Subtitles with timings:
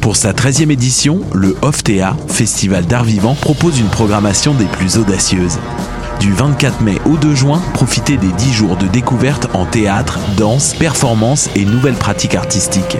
[0.00, 5.58] Pour sa 13e édition, le OFTEA, Festival d'art vivant, propose une programmation des plus audacieuses.
[6.20, 10.74] Du 24 mai au 2 juin, profitez des 10 jours de découverte en théâtre, danse,
[10.74, 12.98] performance et nouvelles pratiques artistiques.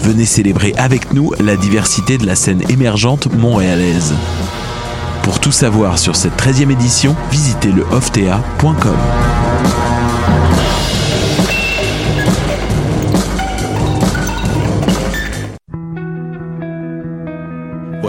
[0.00, 4.14] Venez célébrer avec nous la diversité de la scène émergente montréalaise.
[5.22, 8.96] Pour tout savoir sur cette 13e édition, visitez le oftea.com.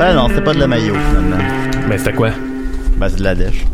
[0.00, 1.44] Ben non, c'était pas de la maillot, finalement.
[1.86, 2.30] Mais c'était quoi?
[2.96, 3.66] Ben, c'est de la dèche.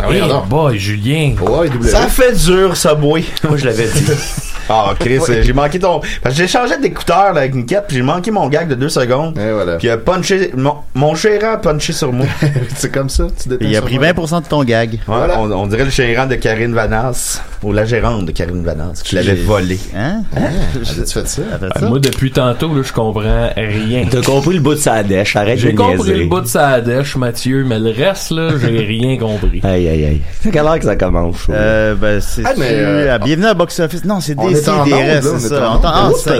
[0.00, 1.34] Ah oui, boy, Julien.
[1.82, 3.24] Ça fait dur, ça, boy.
[3.42, 4.06] Moi, je l'avais dit.
[4.68, 6.00] Ah, Chris, j'ai manqué ton.
[6.22, 8.74] Parce que j'ai changé d'écouteur là, avec une quête, puis j'ai manqué mon gag de
[8.74, 9.38] deux secondes.
[9.38, 9.76] Et voilà.
[9.76, 10.50] Puis il a punché.
[10.56, 12.26] Mon, mon gérant a punché sur moi.
[12.76, 14.98] C'est comme ça, tu il a pris 20% de ton gag.
[15.08, 17.42] Ouais, on, on dirait le gérant de Karine Vanasse.
[17.62, 19.12] Ou la gérante de Karine Vanasse.
[19.12, 19.78] L'avais J'ai- volé.
[19.96, 20.22] Hein?
[20.36, 21.24] As-tu fait ça?
[21.26, 21.88] Ça fait Ah, ça?
[21.88, 24.04] moi, depuis tantôt, là, je comprends rien.
[24.10, 26.80] T'as compris le bout de sa dèche, arrête de J'ai compris le bout de sa
[26.80, 29.60] dèche, Mathieu, mais le reste, là, j'ai rien compris.
[29.62, 30.22] Aïe, aïe, aïe.
[30.40, 31.36] C'est quelle heure que ça commence?
[31.46, 31.52] ça?
[31.52, 34.04] Euh, ben, c'est Ah, mais, euh, Bienvenue à Box Office.
[34.04, 35.70] Non, c'est des est en des onde, restes, là, on c'est est ça.
[35.72, 35.80] On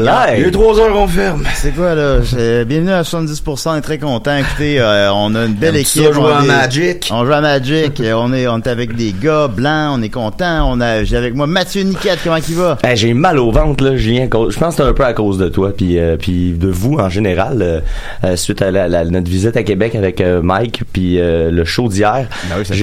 [0.06, 1.42] ah, Il est 3 heures, on ferme.
[1.54, 2.18] C'est quoi, là?
[2.24, 3.70] C'est- Bienvenue à 70%.
[3.70, 4.36] On est très content.
[4.36, 6.02] Écoutez, euh, on a une belle équipe.
[6.16, 7.08] on à est- Magic?
[7.12, 8.02] On joue à Magic.
[8.14, 9.96] on est, on est avec des gars blancs.
[9.98, 10.70] On est content.
[10.70, 12.18] On a, j'ai avec moi Mathieu Niquette.
[12.24, 12.78] Comment il va?
[12.84, 15.38] Hey, j'ai mal au ventre là, à Je pense que c'est un peu à cause
[15.38, 17.80] de toi, puis euh, puis de vous en général, euh,
[18.24, 21.64] euh, suite à la, la- notre visite à Québec avec euh, Mike, puis euh, le
[21.64, 22.26] show d'hier.
[22.48, 22.74] Ben oui, c'est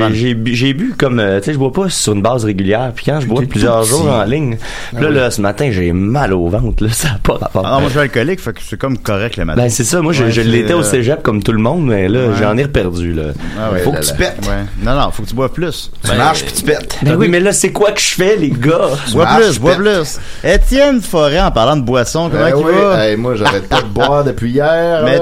[0.53, 3.19] j'ai bu, comme, euh, tu sais, je bois pas sur une base régulière, puis quand
[3.19, 4.57] je bois plusieurs jours en ligne,
[4.95, 7.63] puis là, là, ce matin, j'ai mal au ventre, là, ça a pas rapport.
[7.65, 8.39] Ah, non, moi, je suis alcoolique.
[8.41, 9.61] Fait que c'est comme correct le matin.
[9.63, 11.85] ben c'est ça, moi je, Ouais, je c'est, l'étais au cégep comme tout le monde,
[11.87, 12.33] mais là Ouais.
[12.39, 13.23] j'en ai reperdu là.
[13.59, 14.37] Ah ouais, Faut là, que tu pètes.
[14.47, 14.63] Ouais.
[14.83, 15.91] Non, non, faut que tu bois plus.
[16.03, 16.97] Tu marches puis tu pètes.
[17.03, 18.89] Ben oui, mais là c'est quoi que je fais les gars?
[19.11, 20.19] Bois plus, bois plus.
[20.43, 23.07] Étienne Forêt, en parlant de boisson, comment Ben il va?
[23.09, 25.01] hey, moi, j'arrête pas de boire depuis hier.
[25.05, 25.19] Mais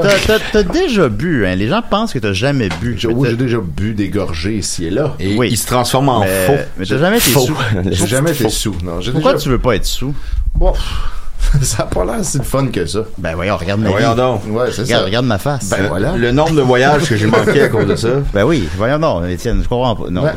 [0.51, 1.56] t'as, déjà bu, hein?
[1.56, 2.98] Les gens pensent que t'as jamais bu.
[3.10, 5.16] Oui, j'ai déjà bu des gorgées ici et là.
[5.19, 5.50] Et Oui.
[5.51, 6.54] il se transforme en faux.
[6.77, 7.42] mais t'as jamais été Faux.
[7.42, 7.57] sous.
[7.92, 8.75] J'ai jamais été sous.
[8.83, 10.13] Non, Pourquoi tu veux pas être sous?
[10.56, 10.74] Bon,
[11.62, 13.00] ça a pas l'air si fun que ça.
[13.18, 14.18] Ben voyons, regarde ma Voyons vie.
[14.18, 14.42] donc.
[14.50, 15.06] Ouais, c'est Regarde, ça.
[15.06, 15.69] regarde ma face.
[15.69, 16.13] Ben Ben, voilà.
[16.18, 18.10] Le nombre de voyages que j'ai manqué à cause de ça.
[18.45, 20.10] oui, voyons donc, Étienne, je comprends pas.
[20.10, 20.31] Non, Ouais,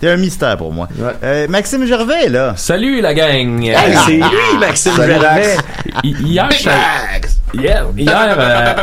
[0.00, 0.88] t'es un mystère pour moi.
[0.98, 1.12] Ouais.
[1.22, 2.54] Euh, Maxime Gervais, là.
[2.56, 3.62] Salut, la gang!
[3.64, 5.56] Hey, c'est lui Maxime Gervais.
[6.04, 6.70] Hi- Hier, j'étais-
[7.52, 8.74] Hier, hier euh,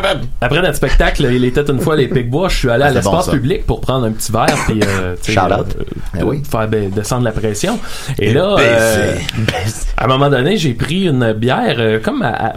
[0.41, 3.27] après notre spectacle, il était une fois les Picbois, je suis allé à C'est l'espace
[3.27, 5.63] bon, public pour prendre un petit verre puis euh, euh,
[6.19, 6.43] Eh oui.
[6.49, 7.79] faire descendre la pression.
[8.19, 9.15] Et là, euh,
[9.97, 12.53] à un moment donné, j'ai pris une bière euh, comme à, à-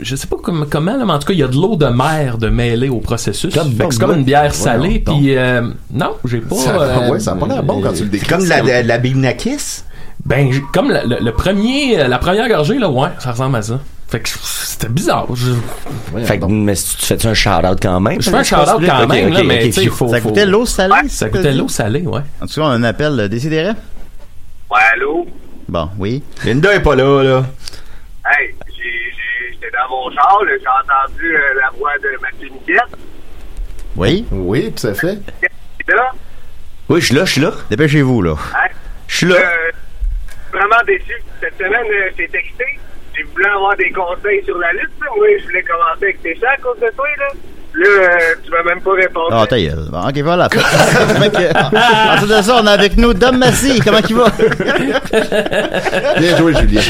[0.00, 1.76] je sais pas comme- comment, là, mais en tout cas, il y a de l'eau
[1.76, 3.54] de mer de mêlée au processus.
[3.54, 5.00] Comme c'est comme une bière salée.
[5.00, 6.56] Puis euh, non, j'ai pas.
[6.56, 8.28] Ça, ouais, ça a pas l'air bon quand tu le décris.
[8.28, 8.98] Comme la, la, la.
[10.24, 13.80] Ben, comme le, le- premier, la première gorgée, là, ouais, ça ressemble à ça.
[14.10, 15.26] Fait que c'était bizarre.
[15.34, 15.52] Je,
[16.24, 16.50] Fait que, donc.
[16.50, 18.20] mais si tu fais un shout-out quand même?
[18.20, 20.08] je fais un shout-out quand même, ok, là, mais ok, tu sais, il faut.
[20.08, 21.08] Ça faut- coûtait l'eau salée?
[21.08, 22.22] Ça coûtait l'eau salée, ouais.
[22.40, 23.70] En tout cas, on appelle Décidéré.
[24.70, 25.26] Ouais, allô?
[25.68, 26.22] Bon, oui.
[26.44, 27.46] Linda est pas là, là.
[28.26, 32.98] Hey, j'étais dans mon char, j'ai entendu euh, la voix de Mathieu Niquette.
[33.96, 34.24] Oui.
[34.32, 35.18] Oui, tout à fait.
[35.88, 36.12] Là,
[36.88, 37.52] Oui, je suis là, je suis là.
[37.70, 38.34] Dépêchez-vous, là.
[38.56, 38.70] hey,
[39.08, 39.36] Je suis là.
[39.36, 39.70] euh,
[40.52, 41.12] vraiment déçu.
[41.40, 42.64] Cette semaine, euh, j'ai texté.
[43.20, 44.98] J'ai voulu avoir des conseils sur la lutte.
[44.98, 47.28] Moi, je voulais commencer avec tes chats à cause de toi, là.
[47.72, 49.26] Là, euh, tu m'as même pas répondu.
[49.30, 49.86] Ah, ta gueule.
[49.90, 50.48] Bon, ok, voilà.
[52.14, 53.80] Ensuite de ça, on a avec nous Dom Massy.
[53.80, 54.26] Comment il va?
[56.18, 56.80] Bien joué, Julien.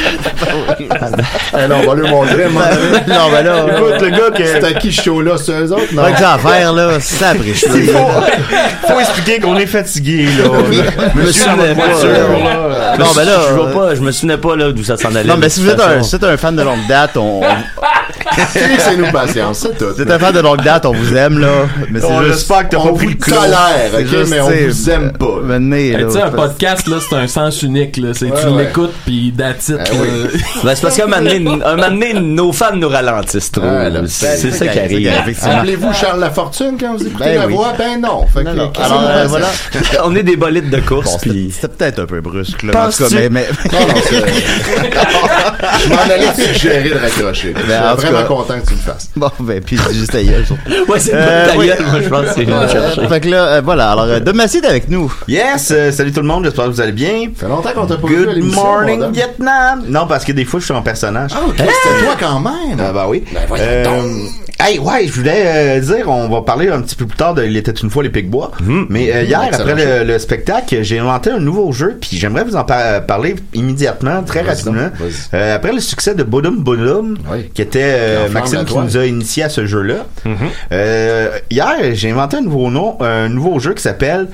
[1.53, 2.49] Alors, on va lui montrer.
[2.49, 2.69] man.
[3.07, 3.67] non, ben là.
[3.77, 4.47] Écoute, le gars, que...
[4.47, 5.37] c'est à qui ce show-là?
[5.37, 5.93] C'est eux autres?
[5.93, 6.03] Non.
[6.03, 6.99] Pas que ça à faire, là.
[7.01, 10.45] Ça après, je Il faut, faut expliquer qu'on est fatigué, là.
[11.15, 11.89] Je me souvenais pas.
[11.89, 12.97] là.
[12.99, 15.15] Non, ben là, Je, vois euh, pas, je me souvenais pas là d'où ça s'en
[15.15, 15.29] allait.
[15.29, 17.41] Non, mais si vous êtes un, fan de longue date, on,
[18.53, 19.91] C'est nous patience, c'est tout.
[19.91, 21.49] si vous êtes un fan de longue date, on vous aime, là.
[21.91, 23.33] Mais c'est juste, espère que t'as pas pris le c'est
[24.01, 25.27] ok, juste, mais on vous aime pas.
[25.43, 26.05] venez, Hey, là.
[26.05, 28.09] tu sais, un podcast, là, c'est un sens unique, là.
[28.15, 28.65] C'est, Ouais, tu ouais.
[28.67, 30.09] l'écoutes, puis that's it, Ah oui.
[30.65, 33.63] Ben, c'est parce qu'à un moment donné, un moment donné, nos fans nous ralentissent trop.
[33.65, 35.07] Ah, là, c'est ça qui arrive.
[35.09, 35.59] effectivement.
[35.59, 37.55] Appelez-vous Charles Lafortune quand vous écoutez Ben la oui.
[37.55, 37.73] voix?
[37.79, 38.27] Ben non.
[38.37, 39.47] Alors, euh, vous voilà.
[40.05, 42.73] On est des bolides de course, puis c'était peut-être un peu brusque, là.
[42.75, 43.31] mais En tout cas, Penses-tu?
[43.31, 43.95] mais, Non, non.
[45.85, 47.53] Je m'en allais te suggérer de raccrocher.
[47.55, 49.11] Je suis Ben, vraiment cas- content que tu le fasses.
[49.17, 50.60] bon, ben, puis juste à gueule, surtout.
[50.89, 51.67] Ouais, c'est une Euh, bonne oui.
[51.69, 53.09] gueule, moi, je pense que c'est une chercher.
[53.09, 53.91] Fait que là, euh, voilà.
[53.93, 55.13] Alors, euh, Dom Massy est avec nous.
[55.29, 57.31] Yes, euh, salut tout le monde, j'espère que vous allez bien.
[57.37, 59.11] Ça fait longtemps qu'on t'a pas vu à Good l'émission, morning.
[59.13, 59.85] Vietnam.
[59.89, 61.31] Non, parce que des fois je suis en personnage.
[61.35, 62.79] Ah, ok, c'était toi quand même.
[62.81, 63.25] Ah bah oui.
[63.33, 64.31] Ben, voyons Euh, donc.
[64.61, 67.45] Hey, ouais, je voulais euh, dire, on va parler un petit peu plus tard de
[67.45, 68.51] Il était une fois les Picbois.
[68.89, 72.45] Mais euh, hier, Excellent après le, le spectacle, j'ai inventé un nouveau jeu, puis j'aimerais
[72.45, 74.91] vous en par- parler immédiatement, très rapidement.
[75.35, 77.51] Euh, après le succès de Bodum Bodum, Oui.
[77.55, 80.07] qui était euh, Maxime qui nous a initié à ce jeu-là.
[80.73, 84.29] Euh, hier, j'ai inventé un nouveau nom, un nouveau jeu qui s'appelle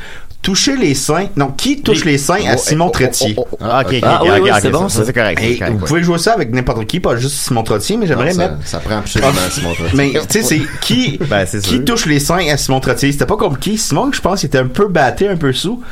[0.47, 1.27] Toucher les seins.
[1.35, 3.35] Non, qui touche les seins à Simon Trettier.
[3.61, 4.89] Ah, ok, ok, Ah, ok, oui, ok, oui, ok, c'est bon.
[4.89, 5.41] C'est correct.
[5.43, 5.89] Et c'est correct, vous ouais.
[5.89, 8.99] pouvez jouer ça avec n'importe qui, pas juste Simon Trottier, mais j'aimerais mettre ça, prend
[8.99, 9.97] absolument Simon Trottier.
[9.97, 13.11] mais tu sais, c'est qui Ben, c'est qui touche les seins à Simon Trottier?
[13.11, 13.77] C'était pas compliqué.
[13.77, 15.83] Simon, je pense, il était un peu batté, un peu sous.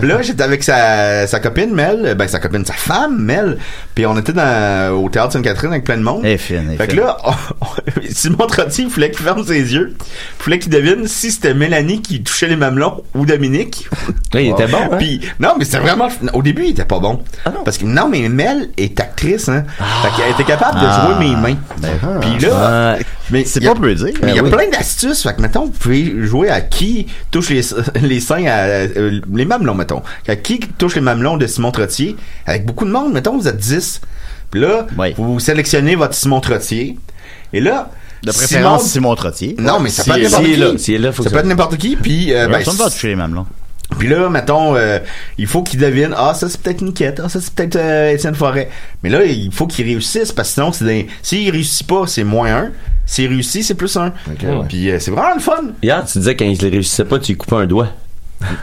[0.00, 3.58] Là, j'étais avec sa, sa copine Mel, ben sa copine, sa femme Mel.
[3.96, 6.20] Puis on était dans, au théâtre Sainte-Catherine avec plein de monde.
[6.22, 7.16] Elle est Fait que là,
[8.10, 9.96] Simon Trottier, il fallait qu'il ferme ses yeux.
[9.98, 13.88] Il fallait qu'il devine si c'était Mélanie qui touchait les mamelons ou Dominique.
[14.34, 14.96] Ouais, il était bon, hein?
[14.98, 17.22] Puis non, mais c'était vraiment au début, il était pas bon.
[17.64, 19.64] Parce que non, mais Mel est actrice hein.
[20.02, 21.06] Fait qu'elle était capable de Ah.
[21.16, 21.56] jouer mes mains.
[21.78, 21.88] Ben,
[22.20, 22.98] Puis là.
[23.30, 24.12] Mais c'est pas peu dire.
[24.22, 24.50] mais il y a oui.
[24.50, 25.22] plein d'astuces.
[25.22, 27.62] Fait que, mettons, vous pouvez jouer à qui touche les,
[28.02, 30.02] les seins à, euh, les mamelons, mettons.
[30.28, 32.16] À qui touche les mamelons de Simon Trottier?
[32.46, 34.00] Avec beaucoup de monde, mettons, vous êtes 10.
[34.50, 35.14] Puis là, Oui.
[35.16, 36.98] vous sélectionnez votre Simon Trottier.
[37.52, 37.90] Et là,
[38.22, 39.56] De préférence, Simon- Simon Trottier.
[39.58, 40.44] Non, mais ça Si- peut être n'importe
[40.78, 40.98] qui.
[40.98, 41.96] là, ça peut être n'importe qui.
[41.96, 42.62] Puis, euh, ben,
[43.92, 44.98] Les puis là, mettons, euh,
[45.38, 48.34] il faut qu'il devine, ah, ça c'est peut-être Niquette, ah, ça c'est peut-être euh, Étienne
[48.34, 48.68] Forêt.
[49.02, 51.06] Mais là, il faut qu'il réussisse, parce que sinon, c'est des...
[51.22, 52.70] s'il réussit pas, c'est moins un.
[53.06, 54.12] S'il réussit, c'est plus un.
[54.68, 55.62] Puis euh, c'est vraiment le fun.
[55.82, 57.88] Hier, tu disais quand il ne réussissait pas, tu lui coupais un doigt.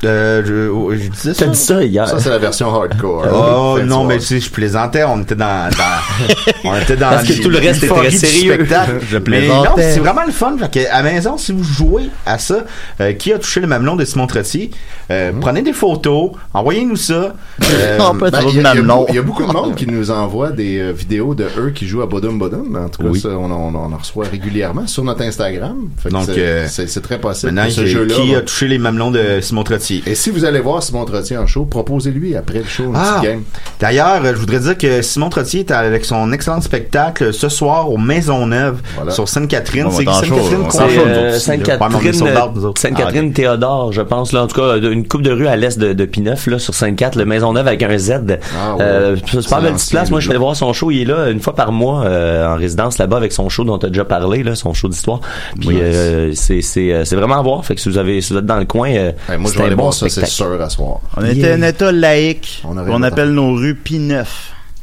[0.04, 1.46] Euh, je, oh, je disais ça?
[1.46, 2.08] T'as dit ça hier.
[2.08, 3.26] Ça, c'est la version hardcore.
[3.34, 6.36] Oh Faites non, mais tu sais, je plaisantais, on était dans, dans
[6.70, 8.54] on était dans Parce que tout le reste était très sérieux.
[8.54, 9.00] spectacle.
[9.10, 9.70] Je mais plaisantais.
[9.70, 10.56] non, c'est vraiment le fun.
[10.60, 12.64] Fait que à la maison, si vous jouez à ça,
[13.02, 14.72] euh, qui a touché le mamelon de Simon Trottier,
[15.12, 15.40] euh, Hmm.
[15.40, 17.34] prenez des photos, envoyez-nous ça.
[17.74, 18.96] Euh, On peut Ben, être Il y, a- il y a mamelon.
[19.00, 21.72] beaucoup- il y a beaucoup de monde qui nous envoie des euh, vidéos de eux
[21.74, 22.76] qui jouent à Bodum Bodum.
[22.76, 23.20] En tout cas, Oui.
[23.20, 25.76] ça, on, on, on en reçoit régulièrement sur notre Instagram.
[25.98, 27.52] Fait que Donc, c'est- euh, c'est c'est très possible.
[27.54, 28.14] Maintenant, ce qui, jeu-là.
[28.16, 30.04] qui va- a touché les mamelons de Simon Trottier?
[30.06, 33.18] Et si vous allez voir Simon Trottier en show, proposez-lui après le show une Ah,
[33.20, 33.44] petite game.
[33.80, 37.98] d'ailleurs, je voudrais dire que Simon Trottier est avec son excellent spectacle ce soir au
[37.98, 39.12] Maisonneuve Voilà.
[39.12, 39.88] sur Sainte-Catherine.
[39.92, 40.66] C'est Sainte-Catherine
[41.08, 42.82] euh, Sainte-Catherine, sold out, nous autres.
[42.82, 44.44] Sainte-Catherine Théodore, je pense là.
[44.44, 47.22] En tout cas, une coupe de rue à l'est de, de Pineuf, là, sur Sainte-Catherine,
[47.24, 48.12] le Maisonneuve avec un Z.
[48.58, 48.82] Ah, ouais.
[48.82, 50.12] Euh, c'est pas une belle petite place.
[50.12, 50.92] Moi, je vais voir son show.
[50.92, 53.78] Il est là une fois par mois euh, en résidence là-bas avec son show dont
[53.78, 55.20] tu as déjà parlé, là, son show d'histoire.
[55.60, 57.66] Puis euh, c'est c'est euh, c'est vraiment à voir.
[57.66, 59.76] Fait que si vous avez si vous êtes dans le coin, euh, Hey, moi, un
[59.76, 61.00] bon c'est sûr, à soir.
[61.18, 61.54] On était Yeah.
[61.56, 62.64] un état laïque.
[62.66, 64.26] On appelle nos rues P9.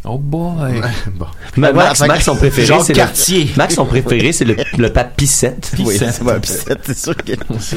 [0.03, 0.81] Oh boy.
[1.15, 1.27] bon.
[1.59, 3.45] Ma- voilà, Max, son préféré, Genre c'est quartier.
[3.45, 5.73] le, Max, son préféré, c'est le, le pape Pissette.
[5.79, 7.37] Oui, c'est ouais, Pissette, c'est sûr qu'il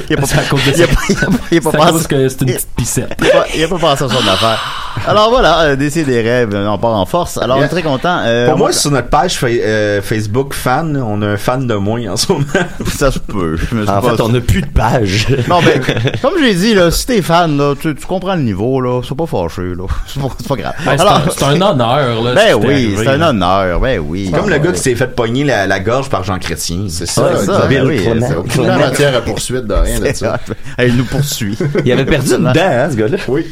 [0.09, 0.87] il a pas C'est à cause de il ça.
[0.87, 2.69] pas- il a pas- il a pas C'est à cause pensé- que c'est une petite
[2.77, 3.17] pissette.
[3.19, 4.92] Il il a pas pensé à son affaire.
[5.07, 7.37] Alors voilà, euh, décider des rêves, on part en force.
[7.37, 8.19] Alors on est très content.
[8.23, 11.67] Euh, Pour moi, va- sur notre page fa- euh, Facebook fan, on a un fan
[11.67, 12.45] de moins en ce moment.
[12.87, 13.57] ça se peut.
[13.57, 15.27] Je me suis En pas- fait, on n'a plus de page.
[15.49, 15.79] Non, mais
[16.21, 19.01] comme je l'ai dit, là, si t'es fan, là, tu, tu comprends le niveau, là,
[19.07, 19.85] c'est pas fâché, là.
[20.07, 20.73] C'est pas, c'est pas grave.
[20.85, 24.31] Ben, c'est un- c'est un honneur, là, Ben oui, c'est un honneur, ben oui.
[24.33, 26.85] Comme le Ah, gars qui s'est fait pogner la, la gorge par Jean Chrétien.
[26.89, 30.35] C'est ça, Ouais, ça, ben oui, c'est- Aucune matière à poursuite de rien ça.
[30.47, 30.53] hot.
[30.77, 31.57] Elle nous poursuit.
[31.85, 33.17] Il avait perdu une dent, hein, ce gars-là.
[33.27, 33.49] Oui.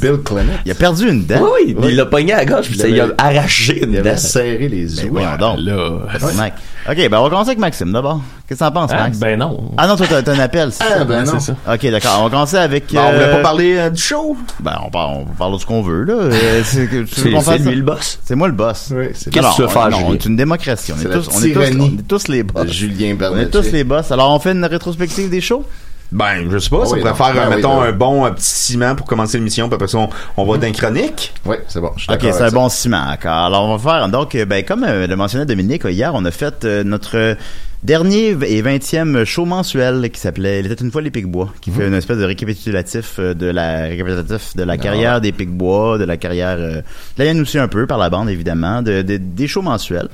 [0.00, 0.42] Bill Clement.
[0.64, 1.40] Il a perdu une dent.
[1.42, 4.02] Oui, oui, il l'a pogné à la gorge, puis ça, il a arraché une Il
[4.02, 4.08] dent.
[4.10, 5.10] avait serré les Ben yeux.
[5.10, 5.58] voyons donc.
[5.60, 5.90] Là.
[6.38, 6.52] Mec.
[6.88, 8.20] Ok, ben on va commencer avec Maxime d'abord.
[8.48, 9.18] Qu'est-ce que t'en penses, Ah, Max?
[9.18, 9.70] ben non.
[9.78, 11.04] Ah non, toi t'as un appel, c'est Ah, ça?
[11.04, 11.32] ben non.
[11.38, 11.56] c'est ça.
[11.72, 12.16] Ok, d'accord.
[12.20, 12.92] On va commencer avec.
[12.92, 14.36] Bon, on voulait euh, pas parler euh, du show.
[14.60, 16.14] Ben, on parle, on parle de ce qu'on veut, là.
[16.14, 17.70] Euh, c'est que- tu veux C'est qu'on fasse c'est ça?
[17.70, 18.18] lui le boss.
[18.24, 18.92] C'est moi le boss.
[18.94, 20.08] Oui, Qu'est-ce que tu veux faire, Julien?
[20.20, 20.92] C'est une démocratie.
[20.92, 21.04] On est,
[22.08, 22.66] tous, les boss.
[22.68, 24.10] Julien On est tous les boss.
[24.10, 25.64] Alors, on fait une rétrospective des shows?
[26.12, 27.88] Ben, je sais pas, Ah ça oui, pourrait faire, Ben mettons, oui.
[27.88, 30.72] un bon euh, petit ciment pour commencer l'émission, puis après ça, on, on va d'un
[30.72, 31.32] chronique.
[31.46, 31.90] Oui, c'est bon.
[31.96, 33.06] Je suis Ok, c'est un bon ciment.
[33.06, 33.32] d'accord.
[33.46, 36.30] Alors, on va faire, donc, euh, ben, comme euh, le mentionnait Dominique, hier, on a
[36.30, 37.36] fait notre
[37.82, 41.88] dernier et vingtième show mensuel qui s'appelait Il était une fois les Picbois, qui fait
[41.88, 46.58] une espèce de récapitulatif de la, récapitulatif de la carrière des Picbois, de la carrière,
[46.60, 46.80] euh,
[47.18, 50.08] de la aussi un peu, par la bande, évidemment, de, de- des shows mensuels.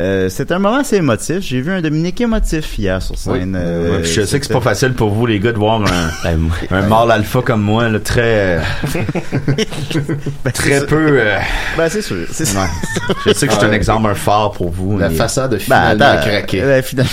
[0.00, 1.38] Euh, c'était un moment assez émotif.
[1.40, 3.54] J'ai vu un Dominique émotif hier sur scène.
[3.56, 5.84] euh, je sais que c'est pas facile pour vous, les gars, de voir un,
[6.24, 6.40] Ben,
[6.72, 8.60] un mâle alpha comme moi, là, très, euh,
[10.52, 11.38] très peu, euh,
[11.76, 12.26] Ben, c'est sûr.
[12.32, 12.66] C'est ouais.
[13.26, 14.98] Je sais que je suis un exemple, un phare pour vous.
[14.98, 16.62] La mais- façade a Ben, finalement attends, craqué.
[16.62, 17.10] euh, finalement,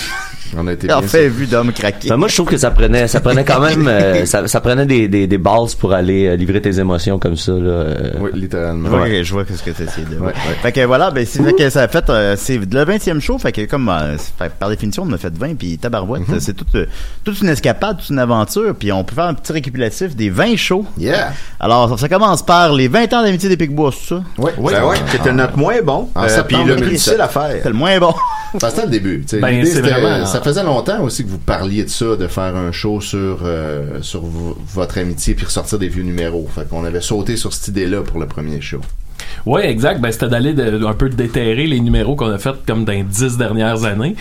[0.57, 2.09] On a été bien enfin vu d'homme craqué.
[2.09, 4.85] Ben, moi, je trouve que ça prenait, ça prenait quand même, euh, ça, ça prenait
[4.85, 7.57] des, des, des bases pour aller euh, livrer tes émotions comme ça, là.
[7.69, 8.11] euh.
[8.19, 8.89] Oui, littéralement.
[8.89, 10.15] Je vois, que- je vois que ce que tu essayé de.
[10.17, 10.33] Ouais, ouais.
[10.61, 13.37] Fait que voilà, ben c'est fait que ça a fait euh, c'est le 20e show,
[13.37, 16.39] fait que comme euh, fait- par définition on a fait 20 puis tabarouette, Mm-hmm.
[16.39, 16.75] c'est toute
[17.23, 20.55] toute une escapade, toute une aventure, puis on peut faire un petit récapitulatif des 20
[20.57, 20.85] shows.
[20.97, 21.31] Yeah.
[21.59, 24.23] Alors ça commence par les 20 ans d'amitié des Picbois, c'est ça?
[24.37, 24.73] Oui, oui.
[24.73, 26.09] Ben ouais, qui était notre moins bon.
[26.17, 26.89] Euh, puis le plus 2017.
[26.89, 27.59] difficile à faire.
[27.63, 28.13] C'est le moins bon.
[28.59, 29.25] Ben, c'était le début.
[29.39, 32.55] Ben, c'est c'était- vraiment- Ça faisait longtemps aussi que vous parliez de ça, de faire
[32.55, 36.47] un show sur euh, sur vo- votre amitié puis ressortir des vieux numéros.
[36.53, 38.81] Fait qu'on avait sauté sur cette idée-là pour le premier show.
[39.45, 39.99] Ouais, exact.
[40.01, 43.37] Ben, c'était d'aller un peu déterrer les numéros qu'on a fait comme dans les dix
[43.37, 44.15] dernières années.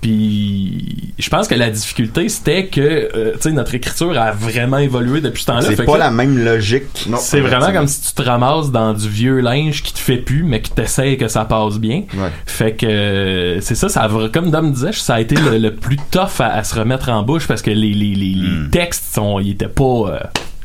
[0.00, 4.78] Puis, je pense que la difficulté, c'était que, euh, tu sais, notre écriture a vraiment
[4.78, 5.62] évolué depuis ce temps-là.
[5.62, 7.06] C'est pas la même logique.
[7.08, 10.18] Non, C'est vraiment comme si tu te ramasses dans du vieux linge qui te fait
[10.18, 12.04] plus, mais qui t'essaye que ça passe bien.
[12.14, 12.30] Ouais.
[12.46, 15.74] Fait que euh, c'est ça, ça a, comme Dom disait, ça a été le, le
[15.74, 19.14] plus tough à, à se remettre en bouche parce que les, les, les, les textes
[19.14, 20.18] sont, ils étaient pas euh,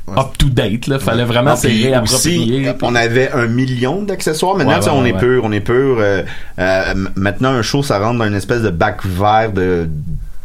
[0.10, 0.88] up to date.
[0.88, 2.70] Là, fallait vraiment se puis réapproprier.
[2.70, 4.56] aussi, on avait un million d'accessoires.
[4.56, 5.98] Maintenant, Ouais, on est pur, on est pur.
[6.00, 6.24] euh,
[6.60, 9.88] euh, maintenant, un show, ça rentre dans une espèce de bac vert de,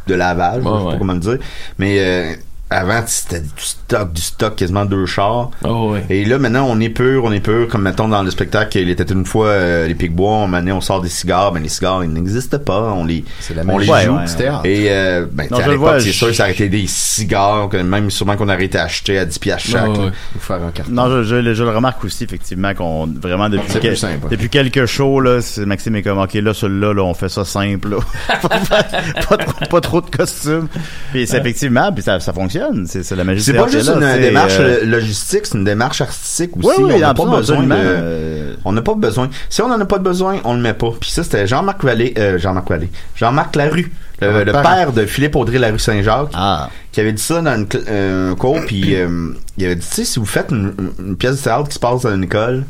[0.06, 0.62] de lavage.
[0.62, 1.38] Je sais pas comment le dire.
[1.78, 2.34] Mais euh,
[2.70, 3.42] avant, c'était
[3.88, 5.50] stock, du stock, quasiment deux chars.
[5.64, 6.04] Oh, ouais.
[6.10, 7.68] Et là, maintenant, on est pur, on est pur.
[7.68, 10.80] Comme, mettons, dans le spectacle, il était une fois euh, les Picbois, on, maintenant, on
[10.82, 11.52] sort des cigares.
[11.52, 12.92] Ben, les cigares, ils n'existent pas.
[12.94, 14.14] On les, C'est la on les Ouais, joue.
[14.16, 14.24] ouais.
[14.64, 18.36] Et, euh, ben, Non, à l'époque, c'est sûr, ça aurait été des cigares, même sûrement
[18.36, 19.88] qu'on aurait été acheté à 10 piastres chaque.
[19.88, 20.10] Ouais.
[20.34, 20.92] Faut faire un carton.
[20.92, 24.48] Non, je, je, le- je le remarque aussi effectivement qu'on vraiment depuis quel- simple, depuis
[24.50, 27.88] quelques shows là, c'est Maxime est comme ok là celui-là là on fait ça simple
[27.90, 27.96] là.
[28.42, 29.36] pas, trop,
[29.70, 30.68] pas trop de costumes.
[31.12, 34.02] Puis c'est effectivement puis ça, ça fonctionne, c'est la magie C'est du pas théâtre juste
[34.02, 36.68] est une c'est, démarche euh, logistique, c'est une démarche artistique aussi.
[36.68, 37.68] Oui, oui, on n'a pas besoin de...
[37.72, 39.30] euh, On n'a pas besoin.
[39.48, 40.92] Si on n'en a pas besoin, on le met pas.
[41.00, 45.06] Puis ça, c'était Jean-Marc Vallée, euh, Jean-Marc Vallée, Jean-Marc Larue, le, Ah, le père de
[45.06, 48.60] Philippe Audrey Larue Saint-Jacques, Ah, qui avait dit ça dans une euh, un cours.
[48.66, 51.68] Puis euh, il avait dit, tu sais, si vous faites une, une pièce de théâtre
[51.68, 52.64] qui se passe dans une école,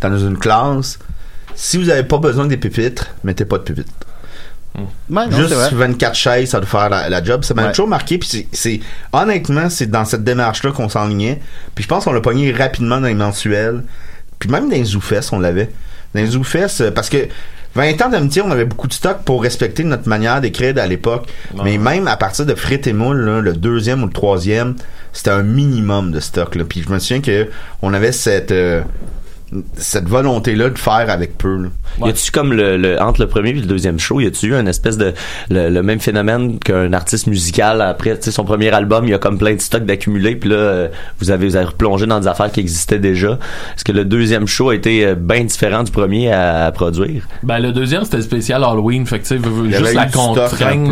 [0.00, 0.98] dans une classe,
[1.54, 3.90] si vous n'avez pas besoin des pupitres, mettez pas de pupitres.
[4.76, 5.70] Ouais, non, Juste c'est vrai.
[5.72, 7.42] 24 chaises, ça doit faire la, la job.
[7.44, 7.70] Ça m'a Ouais.
[7.72, 8.18] toujours marqué.
[8.18, 8.80] Puis c'est-
[9.12, 11.40] honnêtement, c'est dans cette démarche-là qu'on s'enlignait.
[11.74, 13.82] Puis je pense qu'on l'a pogné rapidement dans les mensuels.
[14.38, 15.70] Puis même dans les Zoufest, on l'avait.
[16.14, 17.28] Dans les Zoufest, euh, parce que
[17.74, 21.28] 20 ans d'amitié, on avait beaucoup de stock pour respecter notre manière d'écrire à l'époque.
[21.62, 24.74] Mais même à partir de Frites et Moule, là, le deuxième ou le troisième,
[25.12, 26.54] c'était un minimum de stock.
[26.56, 26.64] Là.
[26.68, 27.48] Puis je me souviens que
[27.82, 28.82] on avait cette euh,
[29.76, 31.56] cette volonté-là de faire avec peu.
[31.62, 31.68] là.
[32.06, 34.54] Y a-tu comme le, le- entre le premier et le deuxième show, y a-tu eu
[34.54, 35.12] un espèce de
[35.50, 39.14] le, le même phénomène qu'un artiste musical après tu sais son premier album, il y
[39.14, 40.88] a comme plein de stocks d'accumulés puis là euh,
[41.20, 43.38] vous avez vous avez replongé dans des affaires qui existaient déjà.
[43.76, 47.26] Est-ce que le deuxième show a été euh, bien différent du premier à, à produire?
[47.42, 49.40] Ben le deuxième c'était spécial Halloween, fait que tu sais
[49.78, 50.90] juste la contrainte,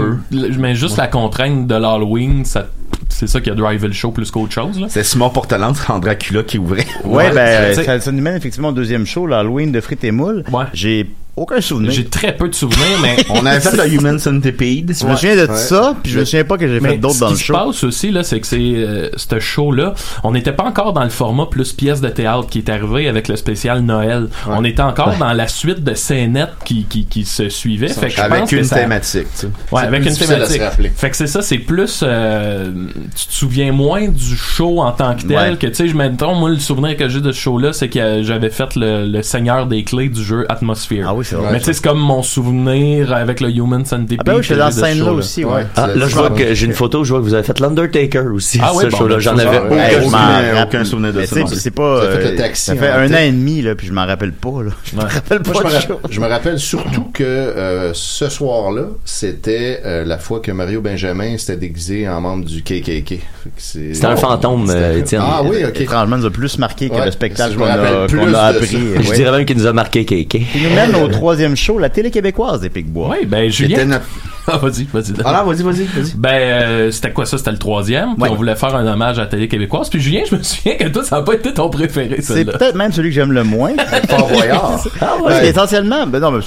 [0.58, 2.66] mais juste la contrainte de l'Halloween, ça
[3.08, 4.80] c'est ça qui a drivé le show plus qu'autre chose.
[4.80, 4.86] là.
[4.88, 6.86] C'est Simon Portelance en Dracula qui ouvrait.
[7.04, 10.04] Ouais, ben, tu sais- ça, ça nous mène effectivement au deuxième show, l'Halloween de frites
[10.04, 10.44] et moules.
[10.72, 11.90] J'ai aucun souvenir.
[11.90, 14.94] J'ai très peu de souvenirs, mais On avait fait le Human Centipede.
[14.98, 17.20] Je me souviens de ça, puis je me souviens pas que j'ai fait d'autres ce
[17.20, 17.52] dans qui le se show.
[17.54, 21.10] passe aussi là, c'est que c'est euh, ce show-là, on n'était pas encore dans le
[21.10, 24.28] format plus pièce de théâtre qui est arrivé avec le spécial Noël.
[24.46, 25.18] On était encore Ouais.
[25.18, 27.88] dans la suite de scénettes qui, qui, qui se suivaient.
[27.88, 29.48] Fait que je Avec que une ça- thématique, tu sais.
[29.76, 30.62] Avec une se thématique.
[30.96, 32.70] Fait que c'est ça, c'est plus euh,
[33.16, 36.34] tu te souviens moins du show en tant que tel que tu sais, je mettons
[36.34, 39.22] moi le souvenir que j'ai de ce show là, c'est que j'avais fait le, le
[39.22, 41.04] Seigneur des clés du jeu Atmosphere.
[41.08, 41.48] Ah oui, c'est vrai.
[41.52, 44.18] Mais tu sais, c'est comme mon souvenir avec le Human Centipede.
[44.20, 45.66] Ah ben oui, j'étais que dans cette scène-là aussi, ouais.
[45.76, 48.24] Ah, là, je vois que j'ai une photo, je vois que vous avez fait l'Undertaker
[48.32, 49.16] aussi, Ah ouais, ce show-là.
[49.16, 50.18] ben, J'en ça, avais ça, aucun je souvenir.
[50.18, 52.02] rappelle- aucun souvenir de ça, c'est pas.
[52.02, 53.92] Avez fait euh, le taxi Ça fait en un an et demi, là, puis je
[53.92, 54.70] m'en rappelle pas, là.
[54.84, 56.00] Je me rappelle pas je, me rappelle, show.
[56.10, 61.36] je me rappelle surtout que euh, ce soir-là, c'était euh, la fois que Mario Benjamin
[61.38, 63.20] s'était déguisé en membre du KKK.
[63.56, 65.22] C'était un fantôme, Étienne.
[65.24, 65.80] Ah oui, ok.
[65.80, 68.46] Étrangement, nous a plus marqué que le spectacle je qu'on a, ça.
[68.46, 68.78] appris.
[69.00, 70.28] Je dirais même qu'il nous a marqué KK.
[70.28, 73.16] Qui nous mène au troisième show, la télé québécoise des Picbois.
[73.18, 73.84] Oui, ben Julien.
[73.84, 74.04] notre...
[74.50, 75.12] Ah, vas-y, vas-y.
[75.26, 76.14] Ah non, vas-y, vas-y, vas-y.
[76.16, 77.36] Ben, euh, c'était quoi ça?
[77.36, 78.14] C'était le troisième.
[78.14, 78.30] Puis Ouais.
[78.30, 79.90] on voulait faire un hommage à la télé québécoise.
[79.90, 82.74] Puis Julien, je me souviens que toi, ça n'a pas été ton préféré, C'est peut-être
[82.74, 83.72] même celui que j'aime le moins.
[84.08, 84.82] Fort Boyard.
[84.98, 86.40] Parce qu'essentiellement, ben non, mais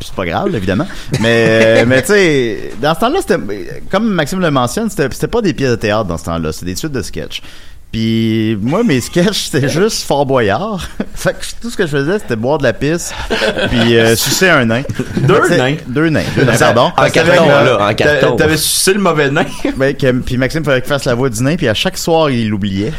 [0.00, 0.86] c'est, pas grave, évidemment.
[1.20, 3.38] Mais, mais tu sais, dans ce temps-là, c'était,
[3.90, 6.66] comme Maxime le mentionne, c'était, c'était pas des pièces de théâtre dans ce temps-là, c'était
[6.72, 7.42] des suites de sketchs.
[7.92, 10.88] Puis moi, mes sketchs, c'était juste Fort Boyard.
[11.14, 13.12] fait que tout ce que je faisais, c'était boire de la pisse,
[13.70, 14.82] puis euh, sucer un nain.
[15.18, 15.76] Deux nains?
[15.86, 16.22] Deux nains.
[16.34, 16.90] Deux nains, pardon.
[16.96, 18.36] En carton, là, en carton.
[18.36, 19.44] T'avais sucé le mauvais nain.
[19.76, 22.30] Ben, que- puis Maxime fallait qu'il fasse la voix du nain, puis à chaque soir,
[22.30, 22.92] il l'oubliait.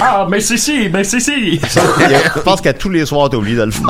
[0.00, 1.60] Ah, mais c'est si, mais c'est si.
[1.60, 3.86] je pense qu'à tous les soirs, t'as oublié de le faire.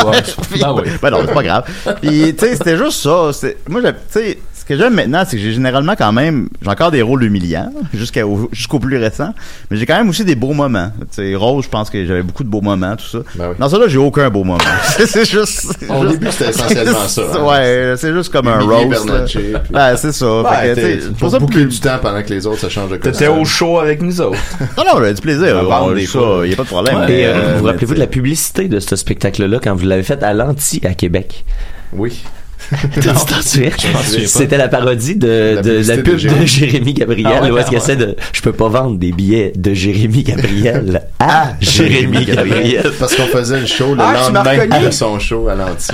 [0.62, 0.82] Ah oui.
[1.00, 1.64] Ben non, c'est pas grave.
[2.02, 3.30] Puis, tu sais, c'était juste ça.
[3.68, 4.38] Moi, tu sais,
[4.70, 8.78] que j'aime maintenant, c'est que j'ai généralement quand même, j'ai encore des rôles humiliants, jusqu'au
[8.78, 9.34] plus récent,
[9.70, 10.90] mais j'ai quand même aussi des beaux moments.
[11.00, 13.18] Tu sais, Rose, je pense que j'avais beaucoup de beaux moments, tout ça.
[13.34, 13.54] Ben oui.
[13.58, 14.60] Dans ça, là, j'ai aucun beau moment.
[15.06, 15.74] c'est juste.
[15.88, 17.44] Au début, c'était essentiellement ça, hein.
[17.44, 19.10] Ouais, c'est juste comme un roast.
[19.26, 20.42] puis- Ouais, c'est ça.
[20.42, 22.96] Ouais, Fait que, pour ça boucler du temps pendant que les autres se changent de.
[22.96, 24.38] T'étais au show avec nous autres.
[24.78, 25.60] Non, non, j'avais du plaisir.
[25.64, 26.46] On parle On- des ça, fois.
[26.46, 26.96] y a pas de problème.
[27.04, 30.02] Et mais, euh, euh, vous rappelez-vous de la publicité de ce spectacle-là quand vous l'avez
[30.04, 31.44] fait à l'anti à Québec?
[31.92, 32.22] Oui.
[34.26, 35.56] C'était la parodie de,
[35.87, 36.46] La de, pub de Jérémy.
[36.46, 39.12] Jérémy Gabriel, Ah ouais, où est-ce qu'il ah essaie de, je peux pas vendre des
[39.12, 42.90] billets de Jérémy Gabriel à Jérémy Gabriel.
[42.98, 45.88] Parce qu'on faisait le show le Ah, lendemain de son show à l'anti.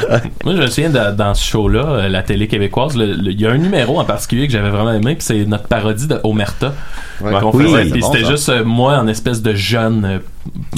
[0.45, 3.51] Moi, je me souviens de- dans ce show-là, euh, la télé québécoise, il y a
[3.51, 6.75] un numéro en particulier que j'avais vraiment aimé, puis c'est notre parodie de Omerta.
[7.19, 10.19] Qu'on Oui, puis c'était juste euh, moi en espèce de jeune euh,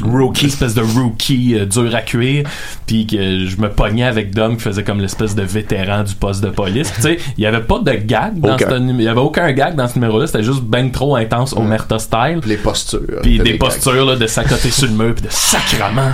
[0.05, 2.45] rookie, espèce de rookie euh, dur à cuire,
[2.87, 6.43] puis que je me pognais avec Dom qui faisait comme l'espèce de vétéran du poste
[6.43, 6.93] de police.
[6.95, 8.69] Tu sais, il y avait pas de gag dans Aucun.
[8.69, 11.99] ce il y avait aucun gag dans ce numéro-là, c'était juste ben trop intense Omerta
[11.99, 12.41] style.
[12.47, 13.21] Les postures.
[13.23, 16.13] Puis des postures là, de s'accoter sur le mur puis de sacrement.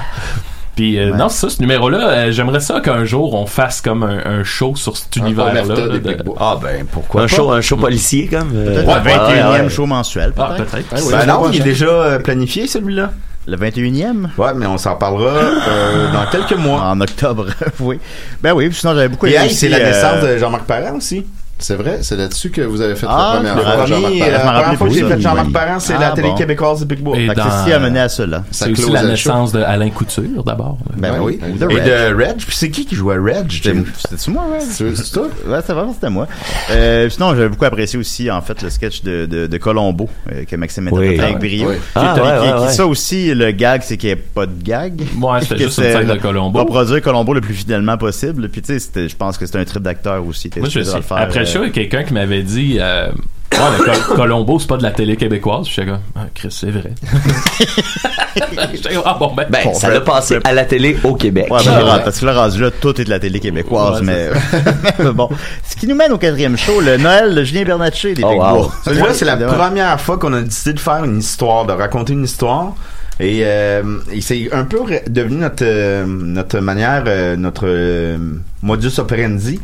[0.77, 1.17] Puis euh, Ouais.
[1.17, 4.43] non, c'est ça, ce numéro-là, euh, j'aimerais ça qu'un jour on fasse comme un, un
[4.45, 5.63] show sur cet Un univers-là.
[5.63, 6.17] De-.
[6.39, 7.29] Ah, ben, pourquoi Un pas?
[7.37, 8.51] show, un show policier comme.
[8.55, 9.69] euh, ouais, le 21e ouais, ouais.
[9.71, 10.71] show mensuel, Ah, peut-être.
[10.71, 10.87] peut-être.
[10.91, 13.13] Ah oui, Ben c'est non, il est déjà euh, planifié celui-là.
[13.47, 14.29] Le 21e?
[14.39, 15.31] Ouais, mais on s'en parlera
[15.69, 16.81] euh, dans quelques mois.
[16.81, 17.47] En octobre,
[17.81, 18.01] oui.
[18.43, 20.97] Ben oui, puis sinon j'avais beaucoup Et aimé c'est la euh, naissance de Jean-Marc Parent
[20.97, 21.27] aussi.
[21.67, 23.85] C'est vrai, c'est là-dessus que vous avez fait Ah, la le première fois.
[23.87, 25.51] Premier, euh, la première fois que j'ai fait Jean-Marc.
[25.51, 26.35] Parent, c'est Ah, la télé bon.
[26.35, 26.95] québécoise de.
[26.95, 28.45] Et Fait que dans- ceci a mené à cela.
[28.51, 30.77] C'est aussi la naissance de Alain Couture d'abord.
[30.99, 31.85] Ben oui, Et Red.
[31.85, 32.37] de Reg.
[32.37, 33.51] Puis c'est qui qui jouait Reg?
[33.51, 34.61] C'était- C'était-tu moi, Red?
[34.61, 35.29] C'est c'est toi?
[35.47, 36.27] Ouais, c'est vraiment, c'était moi.
[36.71, 40.89] Euh, sinon, j'avais beaucoup apprécié aussi, en fait, le sketch de, Colombo, euh, que Maxime
[40.89, 41.71] interprétait Ah avec brio.
[41.95, 42.69] Ah.
[42.69, 45.01] Ça aussi, le gag, c'est qu'il n'y ait pas de gag.
[45.19, 46.59] Ouais, c'était juste une c'est scène de Colombo.
[46.59, 48.51] Reproduire Colombo le plus fidèlement possible.
[48.51, 50.51] Puis, tu sais, je pense que c'était un trip d'acteur aussi.
[50.51, 50.97] T'es Moi, je supposé sais.
[50.99, 53.09] le faire, Après euh, show, il y a quelqu'un qui m'avait dit euh,
[53.53, 55.67] Ouais, mais Col- Colombo, c'est pas de la télé québécoise.
[55.69, 56.93] J'étais comme Ah, Chris, c'est vrai.
[58.73, 59.47] J'étais comme, Ah bon, ben.
[59.49, 61.47] Ben, Bon, ça l'a passé à la télé au Québec.
[61.51, 62.03] Ouais, ben, Ah, ouais.
[62.05, 64.31] parce que là, rendu là, tout est de la télé québécoise, Ouais,
[64.99, 65.29] mais, bon.
[65.69, 68.73] Ce qui nous mène au quatrième show, le Noël de Julien Bernatchez des Oh, wow.
[68.85, 69.47] Celui-là, c'est la Ouais.
[69.47, 72.75] première fois qu'on a décidé de faire une histoire, de raconter une histoire.
[73.21, 78.19] Et, euh, et c'est un peu devenu notre euh, notre manière, euh, notre euh,
[78.63, 79.61] modus operandi.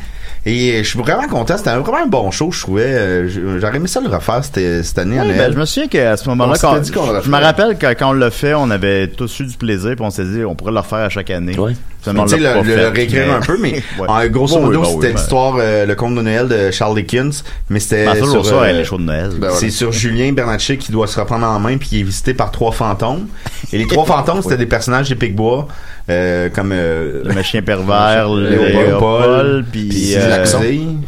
[0.46, 1.56] Et je suis vraiment content.
[1.58, 2.86] C'était un- vraiment un bon show, je trouvais.
[2.86, 6.28] Euh, J'aurais aimé ça le refaire cette, cette année ben, je me souviens qu'à ce
[6.30, 9.08] moment-là, quand, dit qu'on le je me rappelle que quand on l'a fait, on avait
[9.08, 11.58] tous eu du plaisir, puis on s'est dit, on pourrait le refaire à chaque année.
[11.58, 11.74] Ouais.
[12.02, 14.06] Sais, l'a le, le réécrire mais- un peu, mais Ouais.
[14.08, 16.48] en gros Oui, modo, oui, ben oui, c'était ben- l'histoire, euh, le conte de Noël
[16.48, 19.28] de Charles Dickens, mais c'était Ben, toujours sur, ça, euh, de Noël.
[19.30, 19.54] Ben, voilà.
[19.54, 22.50] c'est sur Julien Bernatchez qui doit se reprendre en main puis qui est visité par
[22.50, 23.26] trois fantômes.
[23.72, 25.68] Et les trois fantômes, c'était des personnages des Picbois,
[26.08, 30.62] euh, comme euh, Le machin pervers, le Léopold, puis euh, Klaxon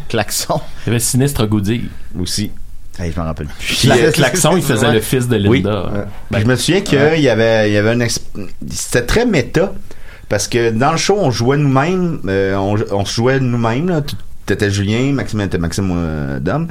[0.09, 0.61] Klaxon.
[0.87, 1.83] Il y avait Sinistre Goody.
[2.21, 2.51] aussi.
[2.99, 3.89] je m'en rappelle plus.
[4.13, 5.63] Klaxon, il faisait le fils de Oui.
[5.63, 6.07] Linda.
[6.39, 7.21] Je me souviens qu'il Ouais.
[7.21, 7.97] y avait, il y avait
[8.71, 9.73] c'était très méta
[10.33, 14.03] parce que dans le show on jouait nous-mêmes, euh, on, se jouait nous-mêmes.
[14.47, 16.69] T'étais Julien, Maxime était Maxime euh, Dom.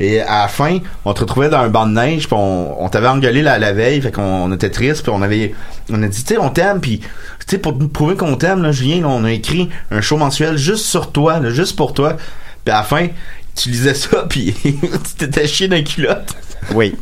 [0.00, 3.08] Et à la fin, on te retrouvait dans un banc de neige, puis on, t'avait
[3.08, 5.54] engueulé la, la veille, fait qu'on on était triste, puis on avait,
[5.90, 7.00] on a dit, tu sais, on t'aime, puis
[7.48, 10.58] tu pour nous prouver qu'on t'aime, là, Julien, là, on a écrit un show mensuel
[10.58, 12.18] juste sur toi, là, juste pour toi.
[12.66, 13.06] Puis à la fin,
[13.62, 14.78] tu lisais ça, puis tu
[15.18, 16.34] t'étais chié dans les culottes.
[16.74, 16.94] Oui.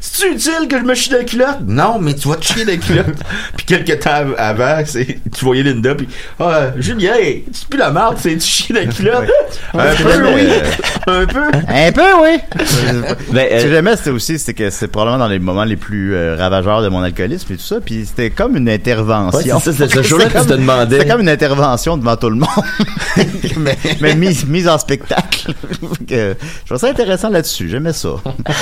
[0.00, 1.58] C'est utile que je me chie dans la culotte?
[1.66, 3.06] Non, mais tu vas te chier dans la culotte.
[3.56, 6.06] puis quelques temps av- avant, c'est, tu voyais Linda, puis
[6.38, 7.14] ah, Julien,
[7.52, 9.30] c'est plus la marde, c'est tu chies dans la culotte.
[9.74, 10.48] Un peu, oui.
[11.06, 11.42] Un peu.
[11.68, 12.38] Un peu, oui.
[13.32, 15.76] Ben, Ce que euh, j'aimais, c'était aussi, c'était que c'est probablement dans les moments les
[15.76, 17.76] plus euh, ravageurs de mon alcoolisme et tout ça.
[17.84, 19.38] Puis c'était comme une intervention.
[19.56, 20.98] Ouais, c'est ça, ce show-là que tu te comme- demandais.
[20.98, 22.48] C'était comme une intervention devant tout le monde.
[23.58, 25.54] mais mais mise, mise en spectacle.
[26.08, 27.68] Que je trouve ça intéressant là-dessus.
[27.68, 28.10] J'aimais ça.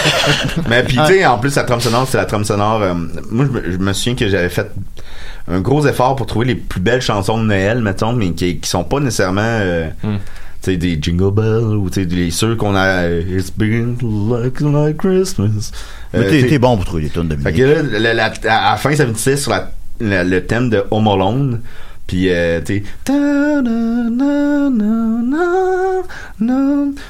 [0.69, 2.83] Mais puis tu sais, en plus la trame sonore, c'est la trame sonore.
[2.83, 2.95] euh,
[3.31, 4.71] moi, je me, je me souviens que j'avais fait
[5.49, 8.69] un gros effort pour trouver les plus belles chansons de Noël, mettons, mais qui, qui
[8.69, 9.43] sont pas nécessairement.
[9.43, 10.09] euh, Tu
[10.63, 13.03] sais, des Jingle Bells ou tu sais, des ceux qu'on a.
[13.05, 13.97] euh, It's been
[14.31, 15.71] like, like Christmas.
[16.15, 17.93] Mais Euh, t'es t'sais- t'es bon pour trouver les tunes de Fait que musique.
[17.93, 18.33] là, la- la-
[18.69, 21.61] à la fin, ça finissait sur la, la- le thème de Home Alone.
[22.07, 22.85] Puis, euh, tu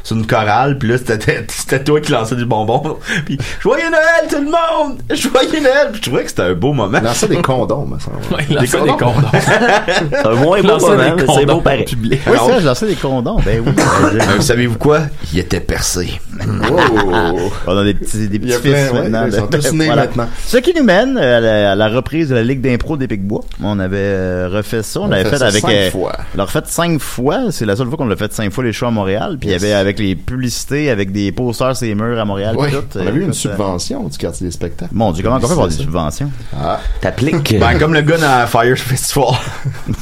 [0.03, 0.79] c'est une chorale.
[0.79, 0.97] Puis là,
[1.49, 2.99] c'était toi qui lançais du bonbon.
[3.25, 4.99] Puis, Joyeux Noël, tout le monde!
[5.11, 5.89] Joyeux Noël!
[5.93, 7.01] Puis je trouvais que c'était un beau moment.
[7.01, 8.19] Lançait des condoms, me semble.
[8.31, 9.29] Ouais, il lançait des condoms?
[9.33, 11.85] c'est un moins beau moment, c'est beau pareil.
[11.85, 12.21] publics.
[12.27, 13.41] Oui, ça, je lançais des condoms.
[13.45, 13.73] Ben oui.
[14.15, 15.01] Euh, Savez-vous quoi?
[15.33, 16.21] Il était percé.
[16.47, 17.51] Wow.
[17.67, 19.27] On a des petits, des Il petits fils plein, ouais, maintenant.
[19.27, 20.29] ils sont tous nés maintenant.
[20.47, 23.09] Ce qui nous mène euh, à la, à la reprise de la Ligue d'impro des
[23.09, 23.41] Picbois.
[23.63, 25.01] On avait euh, refait ça.
[25.01, 25.63] On, On l'avait fait fait, avec.
[25.63, 26.13] cinq euh, fois.
[26.35, 27.39] On l'a refait cinq fois.
[27.51, 29.37] C'est la seule fois qu'on l'a fait cinq fois les shows à Montréal.
[29.41, 29.63] Puis il Yes.
[29.63, 32.55] y avait avec les publicités, avec des posters sur les murs à Montréal.
[32.59, 34.93] Oui, tout, on a euh, eu une écoute, subvention du quartier des spectacles.
[34.95, 36.31] Mon Dieu, comment on fait pour avoir des subventions?
[36.57, 37.59] Ah, T'appliques.
[37.59, 39.25] Ben, comme le gars dans Fire Festival.